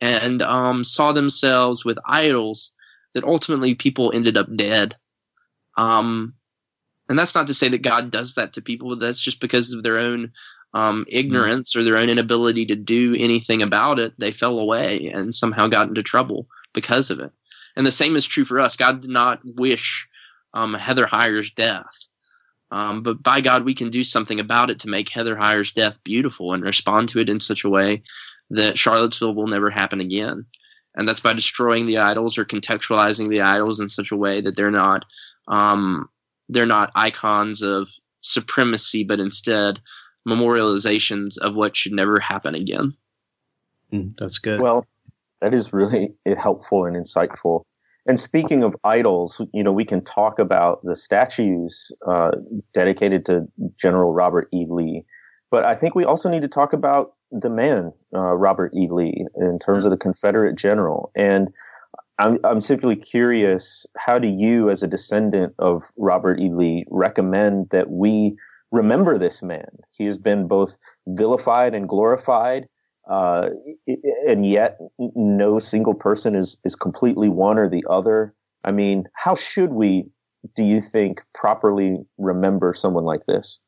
and 0.01 0.43
um, 0.43 0.85
saw 0.85 1.13
themselves 1.13 1.85
with 1.85 1.99
idols 2.07 2.73
that 3.15 3.25
ultimately 3.25 3.75
people 3.75 4.13
ended 4.15 4.37
up 4.37 4.55
dead. 4.55 4.95
Um, 5.77 6.35
and 7.09 7.19
that's 7.19 7.35
not 7.35 7.47
to 7.47 7.55
say 7.55 7.69
that 7.69 7.83
God 7.83 8.11
does 8.11 8.35
that 8.35 8.53
to 8.53 8.63
people, 8.63 8.91
but 8.91 9.01
that's 9.01 9.21
just 9.21 9.41
because 9.41 9.73
of 9.73 9.83
their 9.83 9.99
own 9.99 10.33
um, 10.79 11.05
ignorance 11.09 11.75
or 11.75 11.83
their 11.83 11.97
own 11.97 12.09
inability 12.09 12.65
to 12.65 12.77
do 12.77 13.17
anything 13.19 13.63
about 13.63 13.99
it, 13.99 14.13
they 14.19 14.31
fell 14.31 14.61
away 14.61 15.11
and 15.13 15.35
somehow 15.35 15.67
got 15.67 15.89
into 15.89 16.05
trouble 16.05 16.47
because 16.73 17.11
of 17.11 17.19
it. 17.19 17.33
And 17.77 17.85
the 17.85 17.91
same 17.91 18.15
is 18.15 18.25
true 18.27 18.45
for 18.45 18.61
us. 18.61 18.77
God 18.77 19.01
did 19.01 19.11
not 19.11 19.41
wish 19.45 20.09
um, 20.55 20.75
Heather 20.75 21.07
Heyer's 21.07 21.51
death. 21.51 22.09
Um, 22.71 23.03
but 23.03 23.25
by 23.25 23.41
God, 23.41 23.65
we 23.65 23.75
can 23.75 23.91
do 23.91 24.05
something 24.05 24.39
about 24.39 24.71
it 24.71 24.79
to 24.81 24.89
make 24.89 25.09
Heather 25.09 25.37
Heyer's 25.37 25.73
death 25.73 25.99
beautiful 26.05 26.53
and 26.53 26.63
respond 26.63 27.09
to 27.09 27.19
it 27.19 27.29
in 27.29 27.41
such 27.41 27.65
a 27.65 27.71
way 27.71 28.03
that 28.51 28.79
Charlottesville 28.79 29.35
will 29.35 29.49
never 29.49 29.71
happen 29.71 30.01
again. 30.01 30.47
And 30.95 31.09
that's 31.09 31.21
by 31.21 31.33
destroying 31.33 31.87
the 31.87 31.99
idols 31.99 32.39
or 32.39 32.45
contextualizing 32.45 33.31
the 33.31 33.41
idols 33.41 33.81
in 33.81 33.89
such 33.89 34.13
a 34.13 34.17
way 34.17 34.41
that 34.43 34.55
they're 34.55 34.71
not 34.71 35.05
um, 35.49 36.09
they're 36.49 36.67
not 36.67 36.93
icons 36.95 37.63
of 37.63 37.89
supremacy, 38.21 39.03
but 39.03 39.19
instead 39.19 39.81
memorializations 40.29 41.39
of 41.39 41.57
what 41.57 41.75
should 41.75 41.93
never 41.93 42.21
happen 42.21 42.55
again. 42.55 42.95
Mm, 43.93 44.15
that's 44.19 44.39
good. 44.39 44.63
Well, 44.63 44.87
that 45.41 45.55
is 45.55 45.73
really 45.73 46.13
helpful 46.37 46.85
and 46.85 46.97
insightful. 46.97 47.63
And 48.07 48.19
speaking 48.19 48.63
of 48.65 48.75
idols, 48.85 49.41
you 49.53 49.63
know, 49.63 49.73
we 49.73 49.85
can 49.85 50.03
talk 50.03 50.39
about 50.39 50.81
the 50.83 50.97
statues 50.97 51.93
uh, 52.07 52.31
dedicated 52.73 53.27
to 53.27 53.47
General 53.77 54.13
Robert 54.13 54.49
E. 54.53 54.65
Lee, 54.69 55.05
but 55.51 55.65
I 55.65 55.75
think 55.75 55.95
we 55.95 56.05
also 56.05 56.31
need 56.31 56.43
to 56.43 56.49
talk 56.49 56.73
about 56.73 57.15
the 57.31 57.51
man, 57.51 57.93
uh, 58.15 58.35
Robert 58.35 58.73
E. 58.75 58.89
Lee, 58.91 59.27
in 59.37 59.59
terms 59.59 59.85
of 59.85 59.91
the 59.91 59.99
Confederate 59.99 60.57
general. 60.57 61.11
And 61.15 61.53
I'm, 62.19 62.39
I'm 62.45 62.61
simply 62.61 62.97
curious, 62.97 63.87
how 63.97 64.19
do 64.19 64.29
you, 64.29 64.71
as 64.71 64.83
a 64.83 64.89
descendant 64.89 65.55
of 65.59 65.85
Robert 65.97 66.41
E. 66.41 66.49
Lee, 66.49 66.85
recommend 66.91 67.69
that 67.71 67.91
we 67.91 68.37
remember 68.73 69.19
this 69.19 69.43
man. 69.43 69.69
He 69.91 70.05
has 70.07 70.19
been 70.19 70.47
both 70.47 70.77
vilified 71.07 71.75
and 71.75 71.89
glorified, 71.89 72.67
uh, 73.09 73.51
and 74.27 74.47
yet 74.47 74.79
no 74.99 75.59
single 75.59 75.95
person 75.95 76.35
is 76.35 76.61
is 76.65 76.77
completely 76.77 77.29
one 77.29 77.59
or 77.59 77.69
the 77.69 77.85
other. 77.89 78.35
I 78.65 78.73
mean, 78.73 79.09
how 79.15 79.35
should 79.35 79.73
we, 79.73 80.11
do 80.57 80.65
you 80.65 80.81
think, 80.81 81.23
properly 81.35 81.99
remember 82.19 82.75
someone 82.75 83.05
like 83.05 83.25
this? 83.27 83.61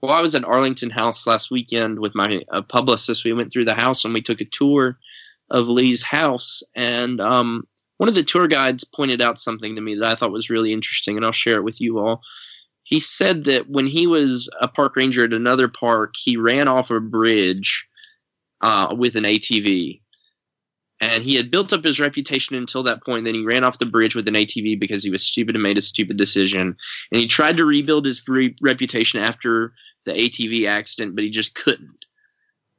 Well, 0.00 0.12
I 0.12 0.20
was 0.20 0.34
at 0.34 0.44
Arlington 0.44 0.90
House 0.90 1.26
last 1.26 1.50
weekend 1.50 1.98
with 1.98 2.14
my 2.14 2.42
uh, 2.52 2.62
publicist. 2.62 3.24
We 3.24 3.32
went 3.32 3.52
through 3.52 3.64
the 3.64 3.74
house 3.74 4.04
and 4.04 4.14
we 4.14 4.22
took 4.22 4.40
a 4.40 4.44
tour 4.44 4.96
of 5.50 5.68
Lee's 5.68 6.02
house. 6.02 6.62
And 6.76 7.20
um, 7.20 7.64
one 7.96 8.08
of 8.08 8.14
the 8.14 8.22
tour 8.22 8.46
guides 8.46 8.84
pointed 8.84 9.20
out 9.20 9.40
something 9.40 9.74
to 9.74 9.80
me 9.80 9.96
that 9.96 10.08
I 10.08 10.14
thought 10.14 10.30
was 10.30 10.50
really 10.50 10.72
interesting, 10.72 11.16
and 11.16 11.26
I'll 11.26 11.32
share 11.32 11.56
it 11.56 11.64
with 11.64 11.80
you 11.80 11.98
all. 11.98 12.22
He 12.88 13.00
said 13.00 13.44
that 13.44 13.68
when 13.68 13.86
he 13.86 14.06
was 14.06 14.48
a 14.62 14.66
park 14.66 14.96
ranger 14.96 15.22
at 15.22 15.34
another 15.34 15.68
park, 15.68 16.14
he 16.16 16.38
ran 16.38 16.68
off 16.68 16.90
a 16.90 17.00
bridge 17.00 17.86
uh, 18.62 18.94
with 18.96 19.14
an 19.14 19.24
ATV. 19.24 20.00
And 20.98 21.22
he 21.22 21.34
had 21.34 21.50
built 21.50 21.74
up 21.74 21.84
his 21.84 22.00
reputation 22.00 22.56
until 22.56 22.82
that 22.84 23.04
point. 23.04 23.26
Then 23.26 23.34
he 23.34 23.44
ran 23.44 23.62
off 23.62 23.78
the 23.78 23.84
bridge 23.84 24.14
with 24.14 24.26
an 24.26 24.32
ATV 24.32 24.80
because 24.80 25.04
he 25.04 25.10
was 25.10 25.22
stupid 25.22 25.54
and 25.54 25.62
made 25.62 25.76
a 25.76 25.82
stupid 25.82 26.16
decision. 26.16 26.74
And 27.12 27.20
he 27.20 27.26
tried 27.26 27.58
to 27.58 27.66
rebuild 27.66 28.06
his 28.06 28.26
re- 28.26 28.56
reputation 28.62 29.20
after 29.20 29.74
the 30.06 30.12
ATV 30.12 30.66
accident, 30.66 31.14
but 31.14 31.24
he 31.24 31.28
just 31.28 31.54
couldn't. 31.54 32.06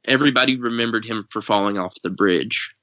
Everybody 0.06 0.56
remembered 0.56 1.04
him 1.04 1.24
for 1.30 1.40
falling 1.40 1.78
off 1.78 1.94
the 2.02 2.10
bridge. 2.10 2.74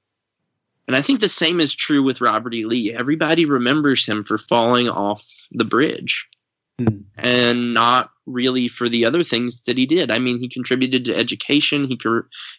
And 0.87 0.95
I 0.95 1.01
think 1.01 1.19
the 1.19 1.27
same 1.27 1.59
is 1.59 1.75
true 1.75 2.01
with 2.01 2.21
Robert 2.21 2.53
E. 2.53 2.63
Lee. 2.63 2.93
Everybody 2.93 3.43
remembers 3.43 4.05
him 4.05 4.23
for 4.23 4.37
falling 4.37 4.87
off 4.87 5.25
the 5.51 5.65
bridge 5.65 6.25
mm. 6.79 7.03
and 7.17 7.73
not 7.73 8.11
really 8.25 8.67
for 8.67 8.89
the 8.89 9.05
other 9.05 9.23
things 9.23 9.63
that 9.63 9.77
he 9.77 9.85
did. 9.85 10.11
I 10.11 10.19
mean, 10.19 10.37
he 10.37 10.47
contributed 10.47 11.05
to 11.05 11.15
education. 11.15 11.85
He 11.85 11.97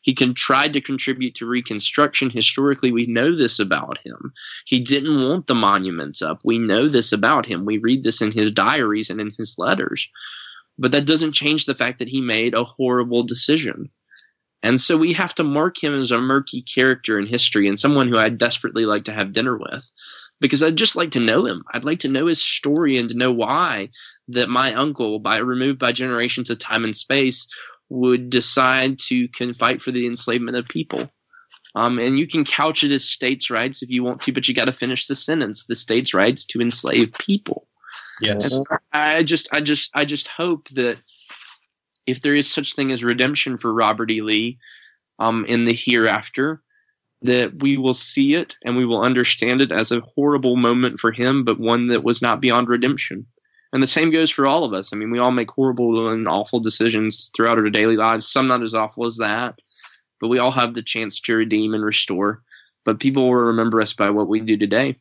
he 0.03 0.15
can 0.15 0.35
tried 0.35 0.73
to 0.73 0.81
contribute 0.81 1.35
to 1.37 1.47
Reconstruction. 1.47 2.31
Historically, 2.31 2.91
we 2.91 3.07
know 3.07 3.37
this 3.37 3.59
about 3.59 3.99
him. 4.05 4.33
He 4.67 4.81
didn't 4.81 5.29
want 5.29 5.47
the 5.47 5.55
monuments 5.55 6.23
up. 6.23 6.41
We 6.45 6.59
know 6.59 6.89
this 6.89 7.13
about 7.13 7.47
him. 7.47 7.65
We 7.65 7.79
read 7.79 8.03
this 8.03 8.21
in 8.21 8.33
his 8.33 8.51
diaries 8.51 9.11
and 9.11 9.21
in 9.21 9.33
his 9.39 9.57
letters. 9.59 10.09
But 10.79 10.93
that 10.93 11.07
doesn't 11.07 11.33
change 11.33 11.67
the 11.67 11.75
fact 11.75 11.99
that 11.99 12.09
he 12.09 12.21
made 12.21 12.55
a 12.55 12.65
horrible 12.65 13.23
decision. 13.25 13.91
And 14.63 14.81
so 14.81 14.97
we 14.97 15.13
have 15.13 15.35
to 15.37 15.45
mark 15.45 15.83
him 15.83 15.95
as 15.95 16.11
a 16.11 16.21
murky 16.21 16.63
character 16.63 17.19
in 17.19 17.27
history 17.27 17.69
and 17.69 17.79
someone 17.79 18.09
who 18.09 18.19
I'd 18.19 18.39
desperately 18.39 18.87
like 18.87 19.05
to 19.05 19.13
have 19.13 19.33
dinner 19.33 19.57
with 19.57 19.89
because 20.41 20.63
I'd 20.63 20.77
just 20.77 20.97
like 20.97 21.11
to 21.13 21.21
know 21.21 21.45
him. 21.45 21.65
I'd 21.73 21.85
like 21.85 21.99
to 22.01 22.09
know 22.09 22.27
his 22.27 22.41
story 22.41 22.97
and 22.97 23.09
to 23.09 23.17
know 23.17 23.33
why 23.33 23.89
that 24.29 24.49
my 24.49 24.75
uncle, 24.75 25.19
by 25.19 25.39
removed 25.39 25.79
by 25.79 25.93
generations 25.93 26.51
of 26.51 26.59
time 26.59 26.85
and 26.85 26.95
space, 26.95 27.49
would 27.89 28.31
decide 28.31 28.99
to 28.99 29.29
can 29.29 29.55
fight 29.55 29.83
for 29.83 29.91
the 29.91 30.07
enslavement 30.07 30.57
of 30.57 30.69
people. 30.69 31.11
Um, 31.75 31.99
and 31.99 32.19
you 32.19 32.27
can 32.27 32.45
couch 32.45 32.83
it 32.83 32.91
as 32.91 33.05
states' 33.05 33.51
rights 33.51 33.83
if 33.83 33.91
you 33.91 34.03
want 34.03 34.23
to, 34.23 34.33
but 34.33 34.49
you 34.49 34.55
got 34.55 34.67
to 34.67 34.73
finish 34.73 35.07
the 35.07 35.15
sentence: 35.15 35.67
the 35.67 35.77
states' 35.77 36.15
rights 36.15 36.45
to 36.47 36.61
enslave 36.61 37.13
people. 37.19 37.67
Yes. 38.21 38.53
And 38.53 38.67
I 38.93 39.23
just, 39.23 39.49
I 39.53 39.61
just, 39.61 39.91
I 39.95 40.05
just 40.05 40.29
hope 40.29 40.69
that 40.71 40.99
if 42.07 42.23
there 42.23 42.35
is 42.35 42.51
such 42.51 42.75
thing 42.75 42.91
as 42.91 43.05
redemption 43.05 43.57
for 43.57 43.73
Robert 43.73 44.11
E. 44.11 44.23
Lee 44.23 44.59
um, 45.19 45.45
in 45.45 45.65
the 45.65 45.75
hereafter, 45.75 46.63
that 47.23 47.63
we 47.63 47.77
will 47.77 47.95
see 47.95 48.35
it 48.35 48.57
and 48.65 48.77
we 48.77 48.87
will 48.87 49.03
understand 49.03 49.61
it 49.61 49.73
as 49.73 49.91
a 49.91 50.01
horrible 50.01 50.57
moment 50.57 51.01
for 51.01 51.11
him, 51.11 51.45
but 51.45 51.59
one 51.59 51.89
that 51.89 52.05
was 52.05 52.23
not 52.23 52.41
beyond 52.41 52.69
redemption. 52.69 53.27
And 53.73 53.83
the 53.83 53.87
same 53.87 54.11
goes 54.11 54.31
for 54.31 54.47
all 54.47 54.65
of 54.65 54.73
us. 54.73 54.93
I 54.93 54.97
mean, 54.97 55.11
we 55.11 55.19
all 55.19 55.31
make 55.31 55.51
horrible 55.51 56.09
and 56.09 56.29
awful 56.29 56.61
decisions 56.61 57.31
throughout 57.37 57.59
our 57.59 57.69
daily 57.69 57.97
lives, 57.97 58.27
some 58.27 58.47
not 58.47 58.63
as 58.63 58.73
awful 58.73 59.07
as 59.07 59.17
that, 59.19 59.61
but 60.21 60.29
we 60.29 60.39
all 60.39 60.53
have 60.53 60.75
the 60.75 60.83
chance 60.83 61.21
to 61.21 61.35
redeem 61.35 61.75
and 61.75 61.85
restore. 61.85 62.43
But 62.85 63.01
people 63.01 63.27
will 63.27 63.35
remember 63.35 63.81
us 63.81 63.93
by 63.93 64.11
what 64.11 64.29
we 64.29 64.41
do 64.41 64.57
today. 64.57 64.97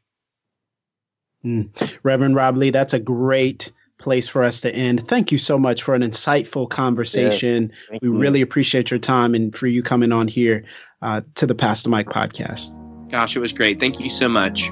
Mm. 1.46 1.98
Reverend 2.04 2.36
Rob 2.36 2.58
Lee, 2.58 2.72
that's 2.72 2.94
a 2.94 3.00
great 3.00 3.72
place 4.00 4.28
for 4.28 4.44
us 4.44 4.62
to 4.62 4.74
end. 4.74 5.08
Thank 5.08 5.32
you 5.32 5.38
so 5.38 5.58
much 5.58 5.84
for 5.84 5.96
an 5.96 6.02
insightful 6.02 6.70
conversation. 6.70 7.72
Yeah, 7.92 8.00
we 8.02 8.10
you. 8.10 8.18
really 8.18 8.42
appreciate 8.42 8.92
your 8.92 9.00
time 9.00 9.34
and 9.34 9.56
for 9.56 9.68
you 9.68 9.82
coming 9.82 10.12
on 10.12 10.28
here 10.28 10.64
uh, 11.02 11.22
to 11.36 11.46
the 11.46 11.56
Pass 11.56 11.84
the 11.84 11.90
Mic 11.90 12.08
podcast. 12.08 12.72
Gosh, 13.10 13.36
it 13.36 13.40
was 13.40 13.54
great. 13.54 13.80
Thank 13.80 14.00
you 14.00 14.10
so 14.10 14.28
much. 14.28 14.70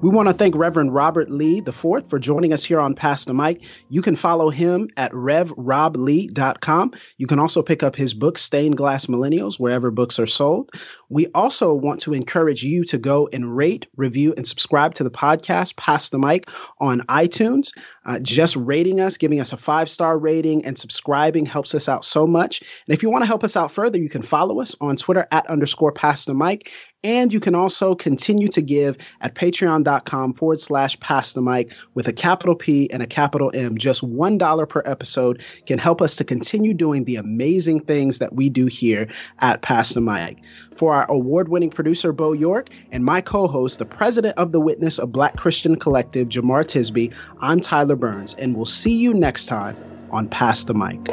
We 0.00 0.10
want 0.10 0.28
to 0.28 0.32
thank 0.32 0.54
Reverend 0.54 0.94
Robert 0.94 1.28
Lee 1.28 1.58
IV 1.58 2.08
for 2.08 2.20
joining 2.20 2.52
us 2.52 2.64
here 2.64 2.78
on 2.78 2.94
Pass 2.94 3.24
the 3.24 3.34
Mic. 3.34 3.62
You 3.88 4.00
can 4.00 4.14
follow 4.14 4.48
him 4.48 4.88
at 4.96 5.10
revroblee.com. 5.10 6.92
You 7.16 7.26
can 7.26 7.40
also 7.40 7.62
pick 7.62 7.82
up 7.82 7.96
his 7.96 8.14
book, 8.14 8.38
Stained 8.38 8.76
Glass 8.76 9.06
Millennials, 9.06 9.58
wherever 9.58 9.90
books 9.90 10.20
are 10.20 10.26
sold. 10.26 10.70
We 11.10 11.26
also 11.34 11.72
want 11.72 12.00
to 12.00 12.12
encourage 12.12 12.62
you 12.62 12.84
to 12.84 12.98
go 12.98 13.28
and 13.32 13.56
rate, 13.56 13.86
review, 13.96 14.34
and 14.36 14.46
subscribe 14.46 14.94
to 14.94 15.04
the 15.04 15.10
podcast, 15.10 15.76
Pass 15.76 16.10
the 16.10 16.18
Mic, 16.18 16.48
on 16.80 17.00
iTunes. 17.02 17.72
Uh, 18.04 18.18
just 18.20 18.56
rating 18.56 19.00
us, 19.00 19.16
giving 19.16 19.40
us 19.40 19.52
a 19.52 19.56
five 19.56 19.88
star 19.88 20.18
rating, 20.18 20.64
and 20.64 20.78
subscribing 20.78 21.46
helps 21.46 21.74
us 21.74 21.88
out 21.88 22.04
so 22.04 22.26
much. 22.26 22.60
And 22.60 22.94
if 22.94 23.02
you 23.02 23.10
want 23.10 23.22
to 23.22 23.26
help 23.26 23.44
us 23.44 23.56
out 23.56 23.72
further, 23.72 23.98
you 23.98 24.08
can 24.08 24.22
follow 24.22 24.60
us 24.60 24.74
on 24.80 24.96
Twitter 24.96 25.26
at 25.30 25.46
underscore 25.48 25.92
Pass 25.92 26.24
the 26.24 26.34
Mic. 26.34 26.70
And 27.04 27.32
you 27.32 27.38
can 27.38 27.54
also 27.54 27.94
continue 27.94 28.48
to 28.48 28.60
give 28.60 28.98
at 29.20 29.36
patreon.com 29.36 30.34
forward 30.34 30.58
slash 30.58 30.98
Pass 30.98 31.32
the 31.32 31.40
Mic 31.40 31.72
with 31.94 32.08
a 32.08 32.12
capital 32.12 32.56
P 32.56 32.90
and 32.90 33.02
a 33.02 33.06
capital 33.06 33.52
M. 33.54 33.78
Just 33.78 34.02
$1 34.02 34.68
per 34.68 34.82
episode 34.84 35.42
can 35.66 35.78
help 35.78 36.02
us 36.02 36.16
to 36.16 36.24
continue 36.24 36.74
doing 36.74 37.04
the 37.04 37.14
amazing 37.14 37.80
things 37.80 38.18
that 38.18 38.34
we 38.34 38.48
do 38.48 38.66
here 38.66 39.06
at 39.40 39.62
Pass 39.62 39.94
the 39.94 40.00
Mic. 40.00 40.38
For 40.78 40.94
our 40.94 41.10
award 41.10 41.48
winning 41.48 41.70
producer, 41.70 42.12
Bo 42.12 42.32
York, 42.32 42.70
and 42.92 43.04
my 43.04 43.20
co 43.20 43.48
host, 43.48 43.80
the 43.80 43.84
president 43.84 44.38
of 44.38 44.52
the 44.52 44.60
Witness 44.60 45.00
of 45.00 45.10
Black 45.10 45.34
Christian 45.36 45.74
Collective, 45.74 46.28
Jemar 46.28 46.62
Tisby, 46.62 47.12
I'm 47.40 47.60
Tyler 47.60 47.96
Burns, 47.96 48.34
and 48.34 48.54
we'll 48.54 48.64
see 48.64 48.94
you 48.94 49.12
next 49.12 49.46
time 49.46 49.76
on 50.12 50.28
Pass 50.28 50.62
the 50.62 50.74
Mic. 50.74 51.04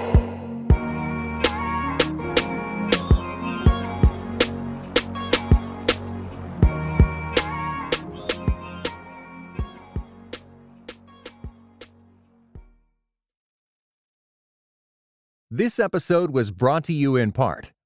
This 15.49 15.80
episode 15.80 16.30
was 16.30 16.51
brought 16.51 16.84
to 16.84 16.93
you 16.93 17.15
in 17.15 17.32
part 17.32 17.71